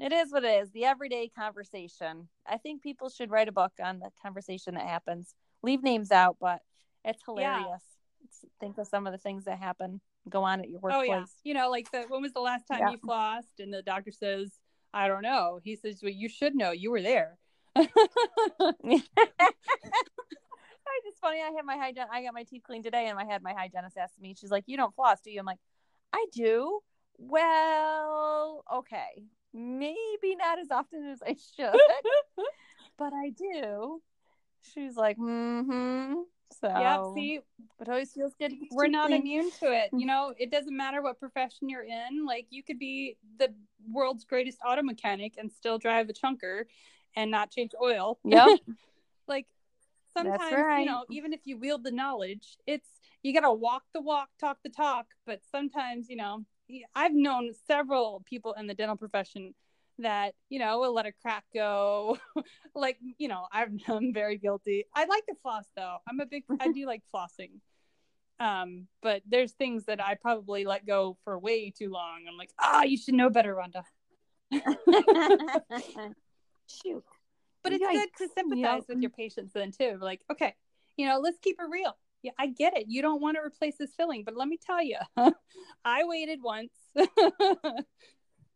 it 0.00 0.12
is 0.12 0.32
what 0.32 0.44
it 0.44 0.62
is. 0.62 0.70
The 0.70 0.84
everyday 0.84 1.28
conversation. 1.28 2.28
I 2.46 2.56
think 2.58 2.82
people 2.82 3.08
should 3.08 3.30
write 3.30 3.48
a 3.48 3.52
book 3.52 3.72
on 3.82 4.00
the 4.00 4.10
conversation 4.20 4.74
that 4.74 4.86
happens. 4.86 5.34
Leave 5.62 5.82
names 5.82 6.10
out, 6.10 6.36
but 6.40 6.60
it's 7.04 7.22
hilarious. 7.24 7.82
It's- 8.24 8.44
think 8.58 8.78
of 8.78 8.86
some 8.88 9.06
of 9.06 9.12
the 9.12 9.18
things 9.18 9.44
that 9.44 9.58
happen, 9.58 10.00
go 10.30 10.42
on 10.42 10.60
at 10.60 10.68
your 10.68 10.80
workplace. 10.80 11.08
Oh 11.08 11.12
yeah. 11.12 11.24
You 11.44 11.54
know, 11.54 11.70
like 11.70 11.90
the 11.90 12.02
when 12.08 12.22
was 12.22 12.32
the 12.32 12.40
last 12.40 12.66
time 12.66 12.80
Yeah. 12.80 12.90
you 12.90 12.98
flossed? 12.98 13.58
And 13.60 13.72
the 13.72 13.82
doctor 13.82 14.12
says, 14.12 14.58
I 14.92 15.08
don't 15.08 15.22
know. 15.22 15.60
He 15.62 15.76
says, 15.76 16.00
Well, 16.02 16.12
you 16.12 16.28
should 16.28 16.54
know. 16.54 16.70
You 16.70 16.90
were 16.90 17.02
there. 17.02 17.38
it's 21.06 21.20
funny. 21.20 21.40
I 21.40 21.52
had 21.54 21.64
my 21.64 21.76
hygiene. 21.76 22.04
I 22.10 22.22
got 22.22 22.34
my 22.34 22.44
teeth 22.44 22.62
cleaned 22.64 22.84
today, 22.84 23.08
and 23.08 23.18
I 23.18 23.24
had 23.24 23.42
my 23.42 23.52
hygienist 23.52 23.96
ask 23.96 24.18
me. 24.20 24.34
She's 24.34 24.50
like, 24.50 24.64
"You 24.66 24.76
don't 24.76 24.94
floss, 24.94 25.20
do 25.20 25.30
you?" 25.30 25.40
I'm 25.40 25.46
like, 25.46 25.58
"I 26.12 26.26
do." 26.32 26.80
Well, 27.18 28.64
okay, 28.72 29.24
maybe 29.54 30.36
not 30.36 30.58
as 30.58 30.70
often 30.70 31.06
as 31.06 31.22
I 31.22 31.36
should, 31.56 31.80
but 32.98 33.12
I 33.12 33.30
do. 33.30 34.02
She's 34.74 34.96
like, 34.96 35.16
Mm 35.16 35.64
"Hmm." 35.64 36.14
So 36.60 36.68
yeah. 36.68 37.12
See, 37.14 37.40
but 37.78 37.88
it 37.88 37.90
always 37.90 38.12
feels 38.12 38.34
good. 38.38 38.52
we're 38.70 38.86
not 38.86 39.12
immune 39.12 39.50
to 39.60 39.72
it. 39.72 39.90
Mm. 39.92 40.00
You 40.00 40.06
know, 40.06 40.34
it 40.38 40.50
doesn't 40.50 40.76
matter 40.76 41.02
what 41.02 41.18
profession 41.18 41.68
you're 41.68 41.84
in. 41.84 42.24
Like 42.26 42.46
you 42.50 42.62
could 42.62 42.78
be 42.78 43.16
the 43.38 43.52
world's 43.90 44.24
greatest 44.24 44.58
auto 44.64 44.82
mechanic 44.82 45.34
and 45.38 45.50
still 45.50 45.78
drive 45.78 46.08
a 46.08 46.12
chunker 46.12 46.64
and 47.14 47.30
not 47.30 47.50
change 47.50 47.72
oil. 47.82 48.18
Yep. 48.24 48.60
like 49.28 49.46
sometimes 50.16 50.52
right. 50.52 50.80
you 50.80 50.86
know 50.86 51.04
even 51.10 51.32
if 51.32 51.40
you 51.44 51.58
wield 51.58 51.84
the 51.84 51.90
knowledge 51.90 52.56
it's 52.66 52.88
you 53.22 53.34
gotta 53.34 53.52
walk 53.52 53.82
the 53.92 54.00
walk 54.00 54.28
talk 54.40 54.58
the 54.62 54.70
talk 54.70 55.06
but 55.26 55.40
sometimes 55.50 56.08
you 56.08 56.16
know 56.16 56.44
i've 56.94 57.12
known 57.12 57.52
several 57.66 58.22
people 58.24 58.54
in 58.54 58.66
the 58.66 58.74
dental 58.74 58.96
profession 58.96 59.54
that 59.98 60.34
you 60.50 60.58
know 60.58 60.78
will 60.80 60.92
let 60.94 61.06
a 61.06 61.12
crack 61.22 61.44
go. 61.54 62.18
Like 62.74 62.98
you 63.16 63.28
know 63.28 63.46
i'm, 63.52 63.78
I'm 63.88 64.12
very 64.12 64.36
guilty. 64.36 64.84
I 64.94 65.06
like 65.06 65.24
to 65.26 65.34
floss 65.42 65.64
though. 65.76 65.96
I'm 66.08 66.20
a 66.20 66.26
big 66.26 66.44
i 66.60 66.68
do 66.72 66.84
like 66.86 67.02
flossing. 67.14 67.52
Um 68.38 68.86
but 69.02 69.22
there's 69.26 69.52
things 69.52 69.84
that 69.86 69.98
i 70.04 70.14
probably 70.14 70.64
let 70.66 70.86
go 70.86 71.16
for 71.24 71.38
way 71.38 71.70
too 71.70 71.88
long. 71.90 72.24
I'm 72.28 72.36
like 72.36 72.50
ah 72.60 72.82
you 72.82 72.98
should 72.98 73.14
know 73.14 73.30
better 73.30 73.54
rhonda. 73.54 73.82
Shoot. 76.68 77.02
but 77.62 77.72
it's 77.72 77.86
good 77.86 78.08
to 78.18 78.28
sympathize 78.34 78.82
Yep. 78.82 78.88
with 78.88 78.98
your 79.00 79.10
patients 79.10 79.52
then 79.54 79.70
too. 79.72 79.96
Like 80.00 80.20
okay 80.30 80.54
you 80.96 81.06
know 81.06 81.18
let's 81.18 81.38
keep 81.40 81.56
it 81.58 81.66
real. 81.70 81.96
Yeah 82.22 82.32
i 82.38 82.46
get 82.48 82.76
it. 82.76 82.86
You 82.88 83.00
don't 83.00 83.22
want 83.22 83.36
to 83.36 83.40
replace 83.42 83.76
this 83.78 83.94
filling 83.96 84.22
but 84.24 84.36
let 84.36 84.48
me 84.48 84.58
tell 84.64 84.82
you 84.82 84.98
i 85.84 86.04
waited 86.04 86.40
once 86.42 86.72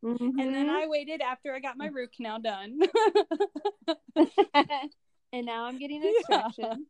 and 0.03 0.55
then 0.55 0.69
i 0.71 0.87
waited 0.87 1.21
after 1.21 1.55
i 1.55 1.61
got 1.61 1.77
my 1.77 1.87
root 1.87 2.11
canal 2.13 2.39
done 2.41 2.79
and 5.33 5.47
now 5.47 5.65
I'm 5.67 5.79
getting 5.79 6.03
an 6.03 6.13
Yeah. 6.31 6.39
extraction 6.41 6.87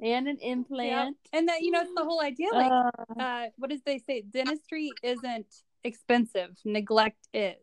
and 0.00 0.28
an 0.28 0.38
Yeah. 0.40 0.52
implant. 0.52 1.16
and 1.32 1.48
that 1.48 1.62
you 1.62 1.70
know 1.70 1.80
it's 1.82 1.94
the 1.94 2.04
whole 2.04 2.20
idea 2.20 2.48
like 2.54 2.70
Uh, 2.72 3.22
uh 3.22 3.46
what 3.56 3.70
does 3.70 3.82
they 3.84 3.98
say 3.98 4.22
dentistry 4.22 4.98
isn't 5.02 5.46
expensive 5.84 6.56
neglect 6.64 7.28
is 7.32 7.56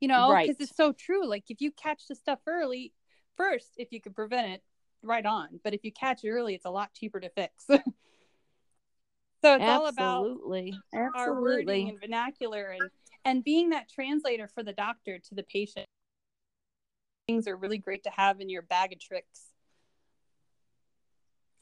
you 0.00 0.08
know 0.08 0.34
because 0.34 0.56
Right. 0.56 0.56
it's 0.60 0.76
so 0.76 0.92
true 0.92 1.26
like 1.26 1.44
if 1.48 1.60
you 1.60 1.70
catch 1.72 2.06
the 2.08 2.14
stuff 2.14 2.40
early 2.46 2.92
first 3.36 3.70
if 3.76 3.88
you 3.92 4.00
could 4.00 4.14
prevent 4.14 4.52
it 4.52 4.62
right 5.02 5.26
on 5.26 5.60
but 5.62 5.74
if 5.74 5.84
you 5.84 5.92
catch 5.92 6.24
it 6.24 6.30
early 6.30 6.54
it's 6.54 6.64
a 6.64 6.70
lot 6.70 6.92
cheaper 6.94 7.20
to 7.20 7.28
fix 7.30 7.66
so 9.44 9.54
it's 9.56 9.64
all 9.64 9.86
about 9.86 10.26
absolutely, 10.26 10.74
our 11.14 11.40
wording 11.40 11.88
and 11.90 12.00
vernacular 12.00 12.70
and 12.70 12.90
and 13.24 13.44
being 13.44 13.70
that 13.70 13.88
translator 13.88 14.48
for 14.48 14.62
the 14.62 14.72
doctor 14.72 15.18
to 15.18 15.34
the 15.34 15.42
patient 15.42 15.86
things 17.26 17.48
are 17.48 17.56
really 17.56 17.78
great 17.78 18.04
to 18.04 18.10
have 18.10 18.40
in 18.40 18.48
your 18.48 18.62
bag 18.62 18.92
of 18.92 19.00
tricks 19.00 19.50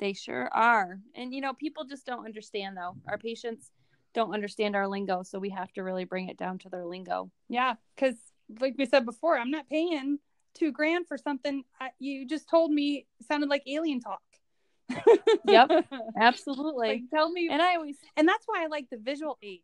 They 0.02 0.14
sure 0.14 0.48
are, 0.52 0.98
and 1.14 1.32
you 1.32 1.40
know, 1.40 1.54
people 1.54 1.84
just 1.84 2.04
don't 2.04 2.24
understand 2.24 2.76
though. 2.76 2.96
Our 3.06 3.18
patients 3.18 3.70
don't 4.14 4.34
understand 4.34 4.74
our 4.74 4.88
lingo, 4.88 5.22
so 5.22 5.38
we 5.38 5.50
have 5.50 5.72
to 5.74 5.84
really 5.84 6.04
bring 6.04 6.28
it 6.28 6.36
down 6.36 6.58
to 6.58 6.68
their 6.68 6.84
lingo. 6.84 7.30
Yeah, 7.48 7.74
because 7.94 8.16
like 8.60 8.74
we 8.76 8.86
said 8.86 9.04
before, 9.04 9.38
I'm 9.38 9.52
not 9.52 9.68
paying 9.68 10.18
two 10.54 10.72
grand 10.72 11.06
for 11.06 11.16
something 11.16 11.62
I, 11.80 11.90
you 12.00 12.26
just 12.26 12.48
told 12.48 12.72
me 12.72 13.06
sounded 13.28 13.48
like 13.48 13.62
alien 13.68 14.00
talk. 14.00 14.22
Yep. 15.46 15.70
Absolutely. 16.20 16.88
like 16.88 17.02
tell 17.12 17.30
me, 17.30 17.48
and 17.50 17.60
I 17.60 17.76
always 17.76 17.96
and 18.16 18.28
that's 18.28 18.44
why 18.46 18.62
I 18.62 18.66
like 18.66 18.88
the 18.90 18.98
visual 18.98 19.38
aids. 19.42 19.62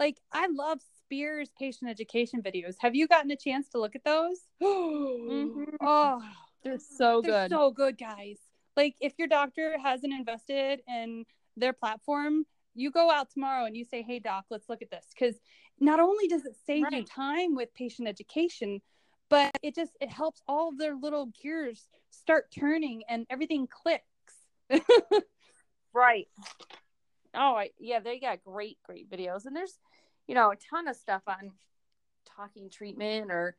Like 0.00 0.18
I 0.32 0.48
love 0.48 0.80
Spears 1.04 1.50
patient 1.58 1.90
education 1.90 2.42
videos. 2.42 2.74
Have 2.80 2.94
you 2.94 3.08
gotten 3.08 3.30
a 3.30 3.36
chance 3.36 3.68
to 3.70 3.80
look 3.80 3.94
at 3.96 4.04
those? 4.04 4.38
Mhm. 4.62 5.76
Oh, 5.80 6.22
they're 6.64 6.78
so 6.78 7.20
they're 7.22 7.32
good. 7.32 7.50
so 7.50 7.70
good, 7.70 7.98
guys. 7.98 8.38
Like 8.76 8.94
if 9.00 9.12
your 9.18 9.28
doctor 9.28 9.76
hasn't 9.78 10.12
invested 10.12 10.80
in 10.88 11.24
their 11.56 11.72
platform, 11.72 12.44
you 12.74 12.90
go 12.90 13.10
out 13.10 13.30
tomorrow 13.30 13.64
and 13.64 13.76
you 13.76 13.84
say, 13.84 14.02
"Hey, 14.02 14.18
doc, 14.20 14.46
let's 14.50 14.68
look 14.68 14.80
at 14.82 14.90
this," 14.90 15.06
because 15.12 15.38
not 15.80 16.00
only 16.00 16.28
does 16.28 16.44
it 16.46 16.56
save 16.66 16.86
you 16.90 17.04
time 17.04 17.54
with 17.54 17.74
patient 17.74 18.08
education, 18.08 18.80
but 19.28 19.50
it 19.62 19.74
just 19.74 19.92
it 20.00 20.10
helps 20.10 20.42
all 20.48 20.68
of 20.68 20.78
their 20.78 20.96
little 20.96 21.26
gears 21.42 21.88
start 22.10 22.50
turning 22.50 23.02
and 23.08 23.26
everything 23.30 23.66
clicks. 23.66 24.07
Right. 25.92 26.28
Oh, 27.34 27.56
I, 27.56 27.70
yeah, 27.78 28.00
they 28.00 28.18
got 28.20 28.44
great, 28.44 28.78
great 28.84 29.10
videos, 29.10 29.46
and 29.46 29.54
there's, 29.56 29.78
you 30.26 30.34
know, 30.34 30.50
a 30.50 30.56
ton 30.56 30.88
of 30.88 30.96
stuff 30.96 31.22
on 31.26 31.52
talking 32.36 32.70
treatment. 32.70 33.30
Or 33.30 33.56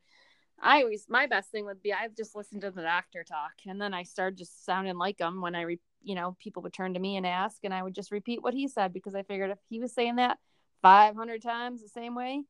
I 0.60 0.82
always, 0.82 1.06
my 1.08 1.26
best 1.26 1.50
thing 1.50 1.66
would 1.66 1.82
be 1.82 1.92
I've 1.92 2.16
just 2.16 2.34
listened 2.34 2.62
to 2.62 2.70
the 2.70 2.82
doctor 2.82 3.24
talk, 3.24 3.52
and 3.66 3.80
then 3.80 3.94
I 3.94 4.04
started 4.04 4.38
just 4.38 4.64
sounding 4.64 4.96
like 4.96 5.18
him 5.20 5.40
when 5.40 5.54
I, 5.54 5.62
re, 5.62 5.78
you 6.02 6.14
know, 6.14 6.36
people 6.38 6.62
would 6.62 6.72
turn 6.72 6.94
to 6.94 7.00
me 7.00 7.16
and 7.16 7.26
ask, 7.26 7.58
and 7.64 7.74
I 7.74 7.82
would 7.82 7.94
just 7.94 8.12
repeat 8.12 8.42
what 8.42 8.54
he 8.54 8.68
said 8.68 8.92
because 8.92 9.14
I 9.14 9.22
figured 9.22 9.50
if 9.50 9.58
he 9.68 9.80
was 9.80 9.92
saying 9.92 10.16
that 10.16 10.38
500 10.82 11.42
times 11.42 11.82
the 11.82 11.88
same 11.88 12.14
way, 12.14 12.44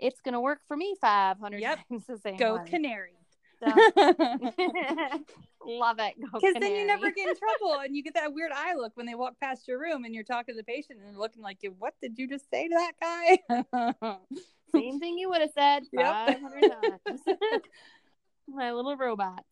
it's 0.00 0.20
gonna 0.20 0.40
work 0.40 0.60
for 0.66 0.76
me 0.76 0.94
500 1.00 1.60
Yep. 1.60 1.78
times 1.90 2.06
the 2.06 2.18
same 2.18 2.38
Go 2.38 2.56
way. 2.56 2.64
canary. 2.68 3.16
So- 3.64 5.24
Love 5.66 5.98
it. 5.98 6.14
Because 6.20 6.54
then 6.60 6.74
you 6.74 6.86
never 6.86 7.10
get 7.10 7.28
in 7.28 7.34
trouble 7.58 7.80
and 7.80 7.96
you 7.96 8.02
get 8.02 8.14
that 8.14 8.34
weird 8.34 8.52
eye 8.54 8.74
look 8.74 8.92
when 8.96 9.06
they 9.06 9.14
walk 9.14 9.40
past 9.40 9.66
your 9.66 9.80
room 9.80 10.04
and 10.04 10.14
you're 10.14 10.22
talking 10.24 10.54
to 10.54 10.58
the 10.58 10.64
patient 10.64 10.98
and 10.98 11.08
they're 11.08 11.18
looking 11.20 11.42
like, 11.42 11.58
what 11.78 11.94
did 12.02 12.18
you 12.18 12.28
just 12.28 12.50
say 12.50 12.68
to 12.68 12.74
that 12.74 12.92
guy? 13.00 14.16
Same 14.74 14.98
thing 15.00 15.16
you 15.18 15.30
would 15.30 15.40
have 15.40 15.52
said 15.56 15.84
Yep. 15.92 16.26
500 16.42 16.72
times. 17.06 17.20
My 18.48 18.72
little 18.72 18.96
robots. 18.96 19.42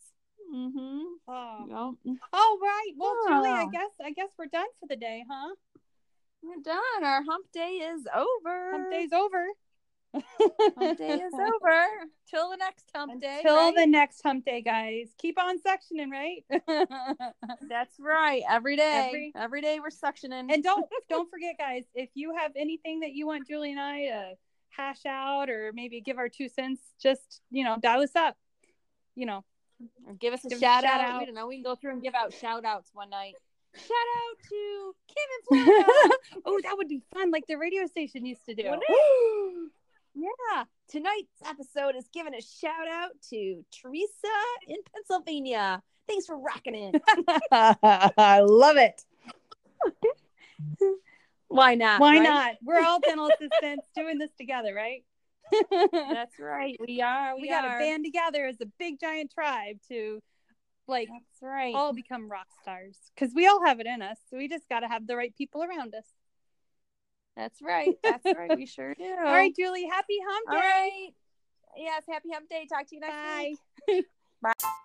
Mm-hmm. 0.54 1.00
oh. 1.28 1.96
Yep. 2.04 2.16
oh, 2.34 2.58
right. 2.60 2.90
Well, 2.98 3.16
Julie, 3.26 3.48
I 3.50 3.62
Oh. 3.64 3.70
guess 3.70 3.88
I 4.04 4.10
guess 4.10 4.28
we're 4.38 4.46
done 4.52 4.66
for 4.80 4.86
the 4.86 4.96
day, 4.96 5.24
huh? 5.30 5.54
We're 6.42 6.60
done. 6.62 7.04
Our 7.04 7.22
hump 7.22 7.46
day 7.54 7.76
is 7.90 8.02
over. 8.14 8.72
Hump 8.72 8.90
day's 8.90 9.12
over. 9.12 9.46
Hump 10.14 10.98
day 10.98 11.14
is 11.20 11.32
over. 11.32 11.86
Till 12.28 12.50
the 12.50 12.56
next 12.56 12.84
hump 12.94 13.20
day. 13.20 13.40
Till 13.42 13.56
right? 13.56 13.74
the 13.74 13.86
next 13.86 14.22
hump 14.22 14.44
day, 14.44 14.60
guys. 14.62 15.08
Keep 15.18 15.38
on 15.40 15.58
suctioning, 15.60 16.10
right? 16.10 16.44
That's 17.68 17.94
right. 17.98 18.42
Every 18.48 18.76
day. 18.76 19.06
Every- 19.08 19.32
Every, 19.34 19.60
day 19.62 19.80
we're 19.80 19.88
suctioning. 19.88 20.52
and 20.52 20.62
don't 20.62 20.86
don't 21.08 21.30
forget, 21.30 21.56
guys, 21.58 21.84
if 21.94 22.10
you 22.14 22.34
have 22.36 22.52
anything 22.56 23.00
that 23.00 23.12
you 23.12 23.26
want 23.26 23.46
Julie 23.48 23.70
and 23.72 23.80
I 23.80 24.04
to 24.06 24.32
hash 24.70 25.04
out 25.06 25.48
or 25.50 25.72
maybe 25.74 26.00
give 26.00 26.18
our 26.18 26.28
two 26.28 26.48
cents, 26.48 26.80
just 27.02 27.40
you 27.50 27.64
know, 27.64 27.76
dial 27.80 28.02
us 28.02 28.14
up. 28.16 28.36
you 29.14 29.26
know, 29.26 29.44
Or 30.06 30.14
give 30.14 30.34
us 30.34 30.44
a 30.44 30.48
Give 30.48 30.58
a 30.58 30.60
shout, 30.60 30.82
shout 30.84 31.00
out. 31.00 31.10
out. 31.10 31.20
We 31.20 31.26
don't 31.26 31.34
know. 31.34 31.46
We 31.46 31.56
can 31.56 31.64
go 31.64 31.76
through 31.76 31.92
and 31.92 32.02
give 32.02 32.14
out 32.14 32.32
shout 32.34 32.64
outs 32.64 32.90
one 32.92 33.10
night. 33.10 33.34
Shout 33.74 33.88
out 33.90 34.36
to 34.50 34.94
Kim 35.08 35.64
in 35.64 35.64
Florida. 35.74 36.16
oh, 36.44 36.60
that 36.62 36.76
would 36.76 36.88
be 36.88 37.00
fun, 37.14 37.30
like 37.30 37.46
the 37.46 37.56
radio 37.56 37.86
station 37.86 38.26
used 38.26 38.44
to 38.46 38.54
do. 38.54 38.64
Wouldn't 40.92 41.06
it? 41.06 41.26
yeah. 41.32 41.40
Tonight's 41.40 41.42
episode 41.44 41.96
is 41.96 42.08
giving 42.12 42.34
a 42.34 42.40
shout 42.40 42.88
out 42.90 43.10
to 43.30 43.64
Teresa 43.80 44.32
in 44.68 44.78
Pennsylvania. 44.94 45.82
Thanks 46.08 46.26
for 46.26 46.38
rocking 46.38 46.74
it. 46.74 47.02
I 47.52 48.40
love 48.40 48.76
it. 48.76 49.02
Why 51.48 51.74
not? 51.74 52.00
Why 52.00 52.16
right? 52.16 52.22
not? 52.22 52.54
We're 52.62 52.82
all 52.82 53.00
dental 53.00 53.26
assistants 53.28 53.86
doing 53.96 54.18
this 54.18 54.30
together, 54.38 54.74
right? 54.74 55.04
That's 55.70 56.38
right. 56.38 56.76
We 56.80 57.02
are. 57.02 57.36
We, 57.36 57.42
we 57.42 57.48
got 57.48 57.62
to 57.62 57.78
band 57.78 58.04
together 58.04 58.46
as 58.46 58.56
a 58.62 58.66
big 58.78 58.98
giant 58.98 59.32
tribe 59.32 59.76
to 59.88 60.20
like 60.88 61.08
That's 61.08 61.42
right. 61.42 61.74
all 61.74 61.92
become 61.92 62.30
rock 62.30 62.46
stars 62.62 62.96
because 63.14 63.34
we 63.34 63.46
all 63.46 63.64
have 63.64 63.80
it 63.80 63.86
in 63.86 64.00
us. 64.02 64.18
So 64.30 64.38
we 64.38 64.48
just 64.48 64.68
got 64.68 64.80
to 64.80 64.88
have 64.88 65.06
the 65.06 65.16
right 65.16 65.34
people 65.36 65.62
around 65.62 65.94
us. 65.94 66.06
That's 67.36 67.62
right. 67.62 67.94
That's 68.02 68.24
right. 68.24 68.56
We 68.56 68.66
sure 68.66 68.94
do. 68.94 69.04
All 69.04 69.24
right, 69.24 69.54
Julie, 69.56 69.86
happy 69.86 70.18
hump 70.26 70.50
day. 70.50 70.56
right. 70.56 71.10
Yes. 71.76 72.02
Happy 72.08 72.28
Hump 72.32 72.48
Day. 72.48 72.66
Talk 72.68 72.86
to 72.88 72.94
you 72.94 73.00
next 73.00 73.14
week. 73.88 74.04
Bye. 74.42 74.52
week. 74.52 74.58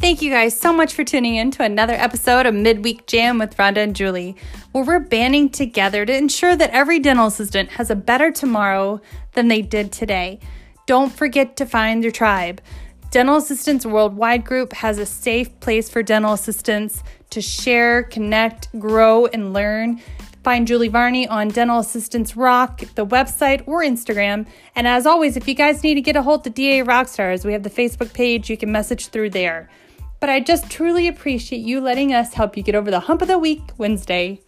Thank 0.00 0.22
you 0.22 0.30
guys 0.30 0.58
so 0.58 0.72
much 0.72 0.94
for 0.94 1.02
tuning 1.02 1.36
in 1.36 1.50
to 1.52 1.64
another 1.64 1.92
episode 1.92 2.46
of 2.46 2.54
Midweek 2.54 3.06
Jam 3.06 3.38
with 3.38 3.56
Rhonda 3.56 3.78
and 3.78 3.96
Julie, 3.96 4.36
where 4.70 4.84
we're 4.84 5.00
banding 5.00 5.50
together 5.50 6.06
to 6.06 6.16
ensure 6.16 6.54
that 6.56 6.70
every 6.70 7.00
dental 7.00 7.26
assistant 7.26 7.70
has 7.70 7.90
a 7.90 7.96
better 7.96 8.30
tomorrow 8.30 9.00
than 9.32 9.48
they 9.48 9.60
did 9.60 9.90
today. 9.90 10.38
Don't 10.86 11.12
forget 11.12 11.56
to 11.56 11.66
find 11.66 12.02
your 12.02 12.12
tribe. 12.12 12.60
Dental 13.10 13.36
Assistants 13.36 13.86
Worldwide 13.86 14.44
Group 14.44 14.74
has 14.74 14.98
a 14.98 15.06
safe 15.06 15.58
place 15.60 15.88
for 15.88 16.02
dental 16.02 16.34
assistants 16.34 17.02
to 17.30 17.40
share, 17.40 18.02
connect, 18.02 18.68
grow, 18.78 19.24
and 19.24 19.54
learn. 19.54 19.98
Find 20.44 20.66
Julie 20.66 20.88
Varney 20.88 21.26
on 21.26 21.48
Dental 21.48 21.78
Assistants 21.78 22.36
Rock, 22.36 22.80
the 22.96 23.06
website, 23.06 23.66
or 23.66 23.80
Instagram. 23.80 24.46
And 24.76 24.86
as 24.86 25.06
always, 25.06 25.38
if 25.38 25.48
you 25.48 25.54
guys 25.54 25.82
need 25.82 25.94
to 25.94 26.02
get 26.02 26.16
a 26.16 26.22
hold 26.22 26.46
of 26.46 26.52
DA 26.52 26.80
Rockstars, 26.80 27.46
we 27.46 27.54
have 27.54 27.62
the 27.62 27.70
Facebook 27.70 28.12
page. 28.12 28.50
You 28.50 28.58
can 28.58 28.70
message 28.70 29.06
through 29.06 29.30
there. 29.30 29.70
But 30.20 30.28
I 30.28 30.40
just 30.40 30.70
truly 30.70 31.08
appreciate 31.08 31.60
you 31.60 31.80
letting 31.80 32.12
us 32.12 32.34
help 32.34 32.58
you 32.58 32.62
get 32.62 32.74
over 32.74 32.90
the 32.90 33.00
hump 33.00 33.22
of 33.22 33.28
the 33.28 33.38
week 33.38 33.62
Wednesday. 33.78 34.42